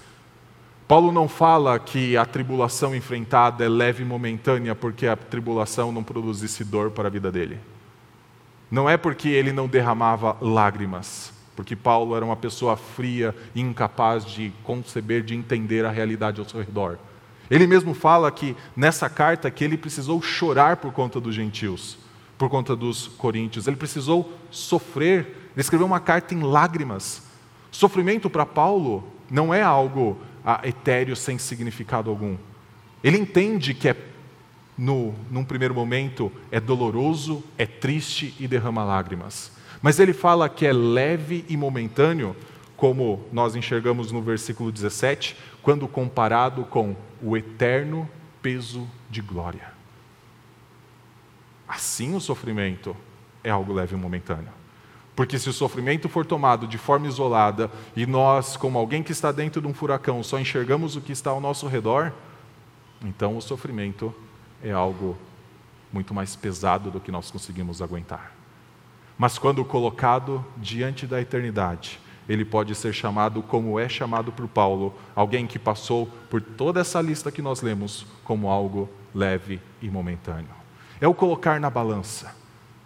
Paulo 0.86 1.12
não 1.12 1.28
fala 1.28 1.78
que 1.78 2.16
a 2.16 2.24
tribulação 2.24 2.94
enfrentada 2.94 3.62
é 3.62 3.68
leve 3.68 4.02
e 4.02 4.06
momentânea 4.06 4.74
porque 4.74 5.06
a 5.06 5.14
tribulação 5.14 5.92
não 5.92 6.02
produzisse 6.02 6.64
dor 6.64 6.90
para 6.90 7.08
a 7.08 7.10
vida 7.10 7.30
dele. 7.30 7.58
Não 8.70 8.88
é 8.88 8.96
porque 8.96 9.28
ele 9.28 9.52
não 9.52 9.68
derramava 9.68 10.34
lágrimas 10.40 11.36
porque 11.58 11.74
Paulo 11.74 12.14
era 12.14 12.24
uma 12.24 12.36
pessoa 12.36 12.76
fria 12.76 13.34
e 13.52 13.60
incapaz 13.60 14.24
de 14.24 14.52
conceber, 14.62 15.24
de 15.24 15.34
entender 15.34 15.84
a 15.84 15.90
realidade 15.90 16.38
ao 16.38 16.48
seu 16.48 16.60
redor. 16.60 16.96
Ele 17.50 17.66
mesmo 17.66 17.94
fala 17.94 18.30
que 18.30 18.54
nessa 18.76 19.10
carta 19.10 19.50
que 19.50 19.64
ele 19.64 19.76
precisou 19.76 20.22
chorar 20.22 20.76
por 20.76 20.92
conta 20.92 21.20
dos 21.20 21.34
gentios, 21.34 21.98
por 22.38 22.48
conta 22.48 22.76
dos 22.76 23.08
coríntios. 23.08 23.66
Ele 23.66 23.74
precisou 23.74 24.32
sofrer. 24.52 25.50
Ele 25.52 25.60
escreveu 25.60 25.84
uma 25.84 25.98
carta 25.98 26.32
em 26.32 26.44
lágrimas. 26.44 27.24
Sofrimento 27.72 28.30
para 28.30 28.46
Paulo 28.46 29.12
não 29.28 29.52
é 29.52 29.60
algo 29.60 30.16
ah, 30.44 30.60
etéreo 30.62 31.16
sem 31.16 31.38
significado 31.38 32.08
algum. 32.08 32.36
Ele 33.02 33.18
entende 33.18 33.74
que 33.74 33.88
é 33.88 33.96
no, 34.78 35.12
num 35.28 35.44
primeiro 35.44 35.74
momento 35.74 36.30
é 36.52 36.60
doloroso, 36.60 37.42
é 37.58 37.66
triste 37.66 38.32
e 38.38 38.46
derrama 38.46 38.84
lágrimas. 38.84 39.57
Mas 39.80 39.98
ele 39.98 40.12
fala 40.12 40.48
que 40.48 40.66
é 40.66 40.72
leve 40.72 41.44
e 41.48 41.56
momentâneo, 41.56 42.34
como 42.76 43.24
nós 43.32 43.56
enxergamos 43.56 44.12
no 44.12 44.22
versículo 44.22 44.70
17, 44.72 45.36
quando 45.62 45.88
comparado 45.88 46.64
com 46.64 46.96
o 47.22 47.36
eterno 47.36 48.08
peso 48.40 48.88
de 49.10 49.20
glória. 49.20 49.72
Assim 51.66 52.14
o 52.14 52.20
sofrimento 52.20 52.96
é 53.44 53.50
algo 53.50 53.72
leve 53.72 53.94
e 53.94 53.98
momentâneo. 53.98 54.52
Porque 55.14 55.38
se 55.38 55.50
o 55.50 55.52
sofrimento 55.52 56.08
for 56.08 56.24
tomado 56.24 56.66
de 56.66 56.78
forma 56.78 57.08
isolada 57.08 57.70
e 57.96 58.06
nós, 58.06 58.56
como 58.56 58.78
alguém 58.78 59.02
que 59.02 59.10
está 59.10 59.32
dentro 59.32 59.60
de 59.60 59.66
um 59.66 59.74
furacão, 59.74 60.22
só 60.22 60.38
enxergamos 60.38 60.94
o 60.94 61.00
que 61.00 61.10
está 61.10 61.30
ao 61.30 61.40
nosso 61.40 61.66
redor, 61.66 62.12
então 63.04 63.36
o 63.36 63.42
sofrimento 63.42 64.14
é 64.62 64.70
algo 64.70 65.18
muito 65.92 66.14
mais 66.14 66.36
pesado 66.36 66.90
do 66.90 67.00
que 67.00 67.10
nós 67.10 67.30
conseguimos 67.30 67.82
aguentar. 67.82 68.32
Mas 69.18 69.36
quando 69.36 69.64
colocado 69.64 70.44
diante 70.56 71.04
da 71.04 71.20
eternidade, 71.20 71.98
ele 72.28 72.44
pode 72.44 72.74
ser 72.74 72.92
chamado 72.92 73.42
como 73.42 73.78
é 73.80 73.88
chamado 73.88 74.30
por 74.30 74.46
Paulo, 74.46 74.94
alguém 75.16 75.46
que 75.46 75.58
passou 75.58 76.06
por 76.30 76.40
toda 76.40 76.80
essa 76.80 77.00
lista 77.00 77.32
que 77.32 77.42
nós 77.42 77.60
lemos 77.60 78.06
como 78.22 78.48
algo 78.48 78.88
leve 79.12 79.60
e 79.82 79.90
momentâneo. 79.90 80.50
É 81.00 81.08
o 81.08 81.14
colocar 81.14 81.58
na 81.58 81.68
balança, 81.68 82.32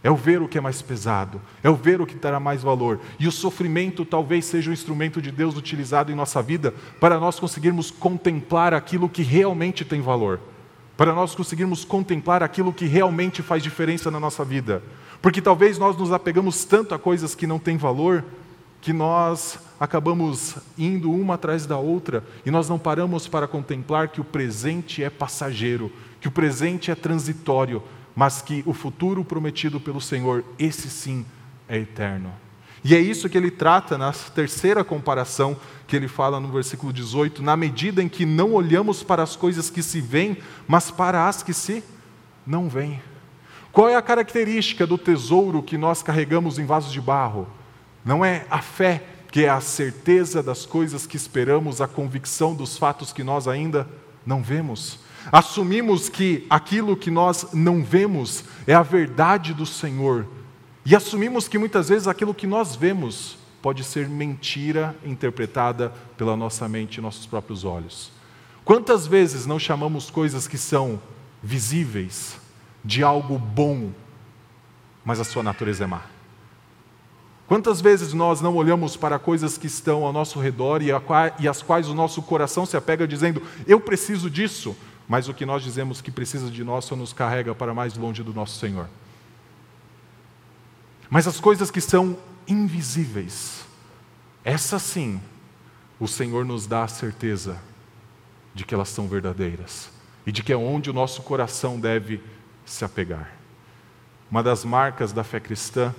é 0.02 0.10
o 0.10 0.16
ver 0.16 0.40
o 0.40 0.48
que 0.48 0.56
é 0.56 0.60
mais 0.60 0.80
pesado, 0.80 1.40
é 1.62 1.68
o 1.68 1.74
ver 1.74 2.00
o 2.00 2.06
que 2.06 2.14
terá 2.14 2.40
mais 2.40 2.62
valor. 2.62 3.00
E 3.18 3.28
o 3.28 3.32
sofrimento 3.32 4.04
talvez 4.04 4.46
seja 4.46 4.70
o 4.70 4.72
instrumento 4.72 5.20
de 5.20 5.30
Deus 5.30 5.56
utilizado 5.56 6.10
em 6.10 6.14
nossa 6.14 6.40
vida 6.40 6.72
para 6.98 7.20
nós 7.20 7.38
conseguirmos 7.38 7.90
contemplar 7.90 8.72
aquilo 8.72 9.08
que 9.08 9.22
realmente 9.22 9.84
tem 9.84 10.00
valor, 10.00 10.40
para 10.96 11.12
nós 11.12 11.34
conseguirmos 11.34 11.84
contemplar 11.84 12.42
aquilo 12.42 12.72
que 12.72 12.86
realmente 12.86 13.42
faz 13.42 13.62
diferença 13.62 14.10
na 14.10 14.20
nossa 14.20 14.44
vida. 14.44 14.82
Porque 15.22 15.40
talvez 15.40 15.78
nós 15.78 15.96
nos 15.96 16.12
apegamos 16.12 16.64
tanto 16.64 16.94
a 16.94 16.98
coisas 16.98 17.32
que 17.32 17.46
não 17.46 17.60
têm 17.60 17.76
valor, 17.76 18.24
que 18.80 18.92
nós 18.92 19.60
acabamos 19.78 20.56
indo 20.76 21.12
uma 21.12 21.34
atrás 21.34 21.64
da 21.64 21.78
outra 21.78 22.24
e 22.44 22.50
nós 22.50 22.68
não 22.68 22.78
paramos 22.78 23.28
para 23.28 23.46
contemplar 23.46 24.08
que 24.08 24.20
o 24.20 24.24
presente 24.24 25.02
é 25.04 25.08
passageiro, 25.08 25.92
que 26.20 26.26
o 26.26 26.32
presente 26.32 26.90
é 26.90 26.94
transitório, 26.96 27.80
mas 28.16 28.42
que 28.42 28.64
o 28.66 28.74
futuro 28.74 29.24
prometido 29.24 29.78
pelo 29.78 30.00
Senhor, 30.00 30.44
esse 30.58 30.90
sim, 30.90 31.24
é 31.68 31.78
eterno. 31.78 32.32
E 32.84 32.96
é 32.96 32.98
isso 32.98 33.28
que 33.28 33.38
ele 33.38 33.52
trata 33.52 33.96
na 33.96 34.12
terceira 34.12 34.82
comparação 34.82 35.56
que 35.86 35.94
ele 35.94 36.08
fala 36.08 36.40
no 36.40 36.48
versículo 36.48 36.92
18: 36.92 37.40
na 37.40 37.56
medida 37.56 38.02
em 38.02 38.08
que 38.08 38.26
não 38.26 38.54
olhamos 38.54 39.04
para 39.04 39.22
as 39.22 39.36
coisas 39.36 39.70
que 39.70 39.84
se 39.84 40.00
veem, 40.00 40.36
mas 40.66 40.90
para 40.90 41.28
as 41.28 41.44
que 41.44 41.54
se 41.54 41.84
não 42.44 42.68
veem. 42.68 43.00
Qual 43.72 43.88
é 43.88 43.96
a 43.96 44.02
característica 44.02 44.86
do 44.86 44.98
tesouro 44.98 45.62
que 45.62 45.78
nós 45.78 46.02
carregamos 46.02 46.58
em 46.58 46.66
vasos 46.66 46.92
de 46.92 47.00
barro? 47.00 47.48
Não 48.04 48.22
é 48.22 48.46
a 48.50 48.60
fé, 48.60 49.02
que 49.30 49.44
é 49.44 49.48
a 49.48 49.62
certeza 49.62 50.42
das 50.42 50.66
coisas 50.66 51.06
que 51.06 51.16
esperamos, 51.16 51.80
a 51.80 51.88
convicção 51.88 52.54
dos 52.54 52.76
fatos 52.76 53.14
que 53.14 53.24
nós 53.24 53.48
ainda 53.48 53.88
não 54.26 54.42
vemos. 54.42 54.98
Assumimos 55.30 56.10
que 56.10 56.46
aquilo 56.50 56.94
que 56.94 57.10
nós 57.10 57.46
não 57.54 57.82
vemos 57.82 58.44
é 58.66 58.74
a 58.74 58.82
verdade 58.82 59.54
do 59.54 59.64
Senhor. 59.64 60.26
E 60.84 60.94
assumimos 60.94 61.48
que 61.48 61.56
muitas 61.56 61.88
vezes 61.88 62.06
aquilo 62.06 62.34
que 62.34 62.46
nós 62.46 62.76
vemos 62.76 63.38
pode 63.62 63.84
ser 63.84 64.06
mentira 64.06 64.94
interpretada 65.02 65.94
pela 66.18 66.36
nossa 66.36 66.68
mente 66.68 66.96
e 66.96 67.00
nossos 67.00 67.24
próprios 67.24 67.64
olhos. 67.64 68.10
Quantas 68.66 69.06
vezes 69.06 69.46
não 69.46 69.58
chamamos 69.58 70.10
coisas 70.10 70.46
que 70.46 70.58
são 70.58 71.00
visíveis, 71.42 72.36
de 72.84 73.02
algo 73.02 73.38
bom, 73.38 73.92
mas 75.04 75.20
a 75.20 75.24
sua 75.24 75.42
natureza 75.42 75.84
é 75.84 75.86
má. 75.86 76.02
Quantas 77.46 77.80
vezes 77.80 78.12
nós 78.14 78.40
não 78.40 78.56
olhamos 78.56 78.96
para 78.96 79.18
coisas 79.18 79.58
que 79.58 79.66
estão 79.66 80.04
ao 80.04 80.12
nosso 80.12 80.40
redor 80.40 80.80
e, 80.80 80.90
as 81.48 81.60
quais 81.62 81.88
o 81.88 81.94
nosso 81.94 82.22
coração 82.22 82.64
se 82.64 82.76
apega 82.76 83.06
dizendo, 83.06 83.42
eu 83.66 83.78
preciso 83.78 84.30
disso, 84.30 84.74
mas 85.06 85.28
o 85.28 85.34
que 85.34 85.44
nós 85.44 85.62
dizemos 85.62 86.00
que 86.00 86.10
precisa 86.10 86.50
de 86.50 86.64
nós 86.64 86.86
só 86.86 86.96
nos 86.96 87.12
carrega 87.12 87.54
para 87.54 87.74
mais 87.74 87.94
longe 87.96 88.22
do 88.22 88.32
nosso 88.32 88.58
Senhor. 88.58 88.88
Mas 91.10 91.26
as 91.26 91.38
coisas 91.38 91.70
que 91.70 91.80
são 91.80 92.16
invisíveis, 92.48 93.66
essas 94.42 94.80
sim, 94.80 95.20
o 96.00 96.08
Senhor 96.08 96.46
nos 96.46 96.66
dá 96.66 96.84
a 96.84 96.88
certeza 96.88 97.60
de 98.54 98.64
que 98.64 98.74
elas 98.74 98.88
são 98.88 99.06
verdadeiras 99.06 99.90
e 100.26 100.32
de 100.32 100.42
que 100.42 100.52
é 100.52 100.56
onde 100.56 100.88
o 100.88 100.92
nosso 100.94 101.20
coração 101.22 101.78
deve 101.78 102.20
se 102.72 102.84
apegar. 102.84 103.30
Uma 104.30 104.42
das 104.42 104.64
marcas 104.64 105.12
da 105.12 105.22
fé 105.22 105.38
cristã 105.38 105.94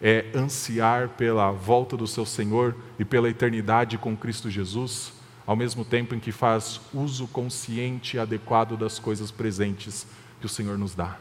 é 0.00 0.26
ansiar 0.32 1.08
pela 1.08 1.50
volta 1.50 1.96
do 1.96 2.06
seu 2.06 2.24
Senhor 2.24 2.76
e 2.98 3.04
pela 3.04 3.28
eternidade 3.28 3.98
com 3.98 4.16
Cristo 4.16 4.48
Jesus, 4.48 5.12
ao 5.44 5.56
mesmo 5.56 5.84
tempo 5.84 6.14
em 6.14 6.20
que 6.20 6.30
faz 6.30 6.80
uso 6.92 7.26
consciente 7.26 8.16
e 8.16 8.20
adequado 8.20 8.76
das 8.76 9.00
coisas 9.00 9.32
presentes 9.32 10.06
que 10.38 10.46
o 10.46 10.48
Senhor 10.48 10.78
nos 10.78 10.94
dá. 10.94 11.18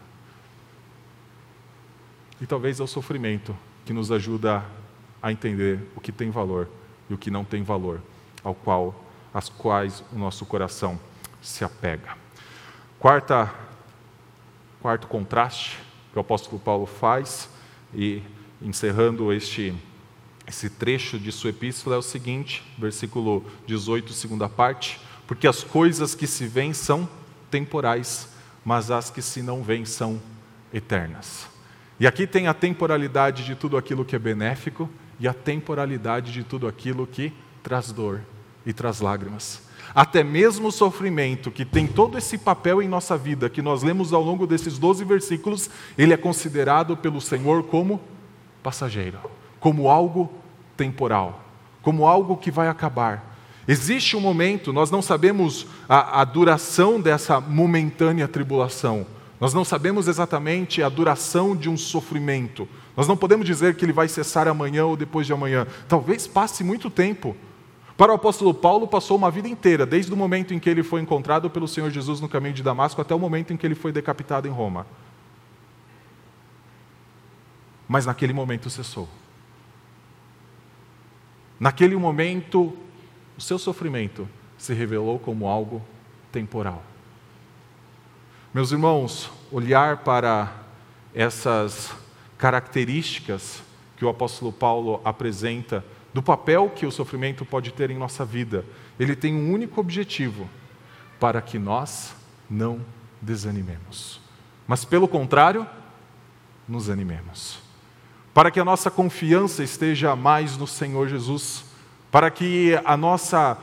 E 2.40 2.46
talvez 2.46 2.80
é 2.80 2.84
o 2.84 2.88
sofrimento 2.88 3.58
que 3.86 3.94
nos 3.94 4.12
ajuda 4.12 4.64
a 5.24 5.32
entender 5.32 5.80
o 5.96 6.02
que 6.02 6.12
tem 6.12 6.30
valor 6.30 6.70
e 7.10 7.14
o 7.16 7.18
que 7.18 7.32
não 7.32 7.44
tem 7.44 7.64
valor, 7.64 8.00
ao 8.44 8.54
qual 8.54 9.04
as 9.34 9.50
quais 9.50 10.04
o 10.12 10.20
nosso 10.20 10.46
coração 10.46 11.00
se 11.42 11.64
apega. 11.64 12.16
Quarta, 13.00 13.52
quarto 14.84 15.08
contraste 15.08 15.80
que 16.12 16.18
o 16.18 16.20
apóstolo 16.20 16.60
Paulo 16.60 16.86
faz. 16.86 17.50
E 17.96 18.22
encerrando 18.62 19.32
este 19.32 19.74
esse 20.46 20.70
trecho 20.70 21.18
de 21.18 21.32
sua 21.32 21.52
epístola 21.52 21.96
é 21.96 22.00
o 22.00 22.02
seguinte, 22.02 22.62
versículo 22.78 23.46
18, 23.66 24.12
segunda 24.12 24.50
parte, 24.50 25.00
porque 25.26 25.48
as 25.48 25.64
coisas 25.64 26.14
que 26.14 26.28
se 26.28 26.46
veem 26.46 26.74
são 26.74 27.08
temporais, 27.50 28.28
mas 28.66 28.92
as 28.92 29.10
que 29.10 29.22
se 29.22 29.42
não 29.42 29.64
veem 29.64 29.86
são 29.86 30.22
eternas. 30.74 31.48
E 31.98 32.06
aqui 32.06 32.28
tem 32.28 32.48
a 32.48 32.54
temporalidade 32.54 33.46
de 33.46 33.56
tudo 33.56 33.78
aquilo 33.78 34.04
que 34.04 34.18
é 34.18 34.20
benéfico 34.20 34.90
e 35.18 35.30
a 35.30 35.34
temporalidade 35.34 36.34
de 36.34 36.44
tudo 36.44 36.68
aquilo 36.68 37.08
que 37.08 37.32
traz 37.64 37.94
dor 37.94 38.20
e 38.66 38.74
traz 38.74 39.02
lágrimas. 39.02 39.62
Até 39.94 40.24
mesmo 40.24 40.70
o 40.70 40.72
sofrimento, 40.72 41.52
que 41.52 41.64
tem 41.64 41.86
todo 41.86 42.18
esse 42.18 42.38
papel 42.38 42.82
em 42.82 42.88
nossa 42.88 43.16
vida, 43.16 43.50
que 43.50 43.62
nós 43.62 43.84
lemos 43.84 44.12
ao 44.12 44.24
longo 44.24 44.48
desses 44.48 44.80
12 44.80 45.04
versículos, 45.04 45.70
ele 45.98 46.14
é 46.14 46.18
considerado 46.18 46.98
pelo 46.98 47.22
Senhor 47.22 47.64
como 47.64 48.02
passageiro, 48.64 49.20
como 49.60 49.90
algo 49.90 50.32
temporal, 50.76 51.44
como 51.82 52.08
algo 52.08 52.38
que 52.38 52.50
vai 52.50 52.68
acabar. 52.68 53.36
Existe 53.68 54.18
um 54.18 54.20
momento, 54.20 54.74
nós 54.74 54.90
não 54.90 55.02
sabemos 55.02 55.68
a, 55.88 56.22
a 56.22 56.24
duração 56.24 57.00
dessa 57.00 57.40
momentânea 57.40 58.28
tribulação, 58.28 59.06
nós 59.40 59.54
não 59.54 59.66
sabemos 59.66 60.08
exatamente 60.08 60.82
a 60.82 60.90
duração 60.90 61.56
de 61.56 61.70
um 61.70 61.76
sofrimento. 61.76 62.68
Nós 62.96 63.08
não 63.08 63.18
podemos 63.18 63.46
dizer 63.46 63.76
que 63.76 63.84
ele 63.84 63.92
vai 63.92 64.08
cessar 64.08 64.48
amanhã 64.48 64.86
ou 64.86 64.96
depois 64.96 65.28
de 65.28 65.34
amanhã. 65.34 65.68
Talvez 65.88 66.26
passe 66.26 66.64
muito 66.64 66.90
tempo. 66.90 67.36
Para 67.96 68.12
o 68.12 68.16
apóstolo 68.16 68.54
Paulo, 68.54 68.88
passou 68.88 69.16
uma 69.16 69.30
vida 69.30 69.48
inteira, 69.48 69.86
desde 69.86 70.12
o 70.12 70.18
momento 70.18 70.54
em 70.54 70.60
que 70.60 70.70
ele 70.70 70.82
foi 70.82 71.02
encontrado 71.02 71.50
pelo 71.50 71.68
Senhor 71.68 71.92
Jesus 71.92 72.20
no 72.20 72.28
caminho 72.28 72.56
de 72.56 72.64
Damasco 72.64 73.00
até 73.00 73.14
o 73.14 73.20
momento 73.20 73.54
em 73.54 73.58
que 73.58 73.66
ele 73.66 73.76
foi 73.76 73.92
decapitado 73.92 74.48
em 74.48 74.52
Roma. 74.52 74.88
Mas 77.88 78.06
naquele 78.06 78.34
momento 78.34 78.70
cessou. 78.70 79.08
Naquele 81.60 81.96
momento, 81.96 82.76
o 83.38 83.42
seu 83.42 83.60
sofrimento 83.60 84.28
se 84.58 84.74
revelou 84.74 85.20
como 85.20 85.48
algo 85.48 85.82
temporal. 86.32 86.84
Meus 88.54 88.72
irmãos, 88.72 89.32
olhar 89.52 89.98
para 89.98 90.52
essas 91.14 91.94
características 92.38 93.62
que 93.96 94.04
o 94.04 94.10
apóstolo 94.10 94.52
Paulo 94.52 95.00
apresenta 95.06 95.86
do 96.14 96.22
papel 96.22 96.70
que 96.70 96.86
o 96.86 96.92
sofrimento 96.92 97.44
pode 97.44 97.72
ter 97.72 97.90
em 97.90 97.98
nossa 97.98 98.24
vida, 98.24 98.64
ele 99.00 99.16
tem 99.16 99.34
um 99.34 99.52
único 99.52 99.82
objetivo: 99.82 100.48
para 101.20 101.42
que 101.42 101.58
nós 101.58 102.14
não 102.50 102.82
desanimemos. 103.22 104.22
Mas, 104.68 104.86
pelo 104.86 105.08
contrário, 105.08 105.68
nos 106.68 106.90
animemos. 106.90 107.60
Para 108.34 108.52
que 108.52 108.60
a 108.60 108.66
nossa 108.66 108.90
confiança 108.90 109.64
esteja 109.64 110.16
mais 110.16 110.58
no 110.58 110.68
Senhor 110.68 111.08
Jesus, 111.08 111.66
para 112.12 112.30
que 112.30 112.80
a 112.86 112.96
nossa 112.96 113.58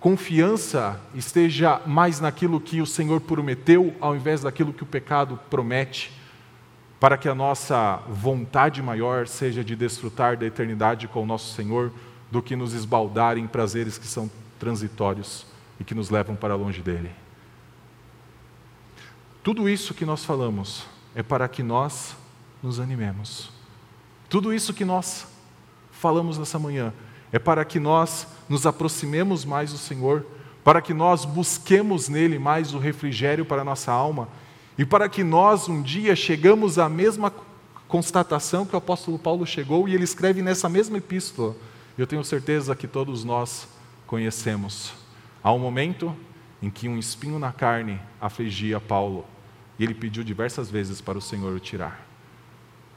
confiança 0.00 1.00
esteja 1.14 1.80
mais 1.86 2.18
naquilo 2.18 2.60
que 2.60 2.80
o 2.80 2.86
Senhor 2.86 3.20
prometeu, 3.20 3.94
ao 4.00 4.16
invés 4.16 4.40
daquilo 4.40 4.72
que 4.72 4.82
o 4.82 4.86
pecado 4.86 5.38
promete, 5.48 6.12
para 7.02 7.18
que 7.18 7.28
a 7.28 7.34
nossa 7.34 7.96
vontade 8.08 8.80
maior 8.80 9.26
seja 9.26 9.64
de 9.64 9.74
desfrutar 9.74 10.36
da 10.36 10.46
eternidade 10.46 11.08
com 11.08 11.24
o 11.24 11.26
nosso 11.26 11.52
Senhor, 11.52 11.90
do 12.30 12.40
que 12.40 12.54
nos 12.54 12.74
esbaldar 12.74 13.36
em 13.36 13.44
prazeres 13.44 13.98
que 13.98 14.06
são 14.06 14.30
transitórios 14.56 15.44
e 15.80 15.84
que 15.84 15.96
nos 15.96 16.10
levam 16.10 16.36
para 16.36 16.54
longe 16.54 16.80
dele. 16.80 17.10
Tudo 19.42 19.68
isso 19.68 19.94
que 19.94 20.04
nós 20.04 20.24
falamos 20.24 20.86
é 21.12 21.24
para 21.24 21.48
que 21.48 21.60
nós 21.60 22.14
nos 22.62 22.78
animemos. 22.78 23.50
Tudo 24.28 24.54
isso 24.54 24.72
que 24.72 24.84
nós 24.84 25.26
falamos 25.90 26.38
nessa 26.38 26.56
manhã 26.56 26.92
é 27.32 27.38
para 27.40 27.64
que 27.64 27.80
nós 27.80 28.28
nos 28.48 28.64
aproximemos 28.64 29.44
mais 29.44 29.72
do 29.72 29.78
Senhor, 29.78 30.24
para 30.62 30.80
que 30.80 30.94
nós 30.94 31.24
busquemos 31.24 32.08
nele 32.08 32.38
mais 32.38 32.72
o 32.72 32.78
refrigério 32.78 33.44
para 33.44 33.62
a 33.62 33.64
nossa 33.64 33.90
alma 33.90 34.28
e 34.78 34.84
para 34.84 35.08
que 35.08 35.22
nós 35.22 35.68
um 35.68 35.82
dia 35.82 36.16
chegamos 36.16 36.78
à 36.78 36.88
mesma 36.88 37.32
constatação 37.88 38.64
que 38.64 38.74
o 38.74 38.78
apóstolo 38.78 39.18
Paulo 39.18 39.46
chegou 39.46 39.88
e 39.88 39.94
ele 39.94 40.04
escreve 40.04 40.40
nessa 40.40 40.68
mesma 40.68 40.96
epístola. 40.96 41.54
Eu 41.98 42.06
tenho 42.06 42.24
certeza 42.24 42.74
que 42.74 42.88
todos 42.88 43.22
nós 43.22 43.68
conhecemos. 44.06 44.94
Há 45.44 45.52
um 45.52 45.58
momento 45.58 46.16
em 46.62 46.70
que 46.70 46.88
um 46.88 46.98
espinho 46.98 47.38
na 47.38 47.52
carne 47.52 48.00
afligia 48.20 48.80
Paulo 48.80 49.26
e 49.78 49.84
ele 49.84 49.94
pediu 49.94 50.24
diversas 50.24 50.70
vezes 50.70 51.00
para 51.00 51.18
o 51.18 51.20
Senhor 51.20 51.54
o 51.54 51.60
tirar. 51.60 52.06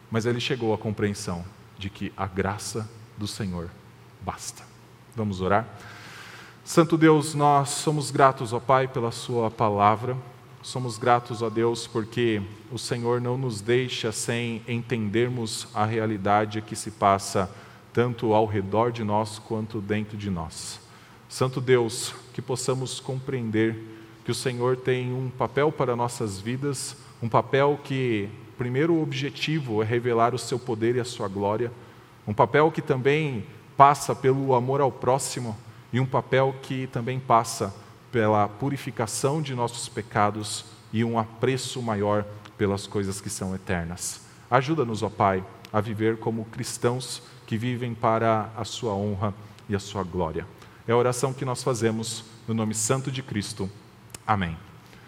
Mas 0.10 0.26
ele 0.26 0.40
chegou 0.40 0.74
à 0.74 0.78
compreensão 0.78 1.44
de 1.78 1.90
que 1.90 2.14
a 2.16 2.26
graça 2.26 2.90
do 3.18 3.28
Senhor 3.28 3.70
basta. 4.22 4.64
Vamos 5.16 5.42
orar? 5.42 5.68
Santo 6.64 6.98
Deus, 6.98 7.34
nós 7.36 7.70
somos 7.70 8.12
gratos, 8.12 8.54
ó 8.54 8.60
Pai, 8.60 8.88
pela 8.88 9.12
Sua 9.12 9.52
palavra. 9.52 10.16
Somos 10.66 10.98
gratos, 10.98 11.44
ó 11.44 11.50
Deus, 11.50 11.86
porque 11.86 12.42
o 12.72 12.80
Senhor 12.80 13.22
não 13.22 13.38
nos 13.38 13.62
deixa 13.62 14.12
sem 14.12 14.64
entendermos 14.68 15.68
a 15.76 15.86
realidade 15.86 16.60
que 16.60 16.76
se 16.76 16.90
passa 16.90 17.48
tanto 17.94 18.34
ao 18.34 18.48
redor 18.48 18.92
de 18.92 19.04
nós 19.04 19.38
quanto 19.38 19.80
dentro 19.80 20.18
de 20.18 20.32
nós. 20.32 20.80
Santo 21.30 21.62
Deus, 21.62 22.16
que 22.34 22.42
possamos 22.42 23.00
compreender 23.00 23.78
que 24.26 24.32
o 24.32 24.36
Senhor 24.36 24.76
tem 24.76 25.14
um 25.14 25.30
papel 25.30 25.72
para 25.72 25.96
nossas 25.96 26.42
vidas, 26.42 26.98
um 27.22 27.30
papel 27.30 27.80
que, 27.84 28.28
primeiro, 28.58 29.00
objetivo 29.00 29.84
é 29.84 29.86
revelar 29.86 30.34
o 30.34 30.40
seu 30.40 30.58
poder 30.58 30.96
e 30.96 31.00
a 31.00 31.06
sua 31.06 31.28
glória, 31.28 31.72
um 32.26 32.34
papel 32.34 32.72
que 32.72 32.82
também 32.82 33.46
passa 33.78 34.16
pelo 34.16 34.56
amor 34.56 34.82
ao 34.82 34.92
próximo 34.92 35.56
e 35.94 36.00
um 36.00 36.08
papel 36.08 36.56
que 36.64 36.88
também 36.88 37.20
passa 37.20 37.85
pela 38.16 38.48
purificação 38.48 39.42
de 39.42 39.54
nossos 39.54 39.90
pecados 39.90 40.64
e 40.94 41.04
um 41.04 41.20
apreço 41.20 41.82
maior 41.82 42.24
pelas 42.58 42.88
coisas 42.88 43.20
que 43.20 43.30
são 43.30 43.54
eternas. 43.54 44.22
Ajuda-nos, 44.50 45.04
ó 45.04 45.10
Pai, 45.10 45.44
a 45.74 45.82
viver 45.82 46.18
como 46.18 46.46
cristãos 46.46 47.22
que 47.46 47.58
vivem 47.58 47.94
para 47.94 48.50
a 48.56 48.64
Sua 48.64 48.94
honra 48.94 49.34
e 49.68 49.76
a 49.76 49.80
Sua 49.80 50.02
glória. 50.02 50.48
É 50.88 50.94
a 50.94 50.96
oração 50.96 51.34
que 51.34 51.44
nós 51.44 51.62
fazemos 51.62 52.24
no 52.48 52.54
nome 52.54 52.74
santo 52.74 53.12
de 53.12 53.22
Cristo. 53.22 53.70
Amém. 54.26 54.58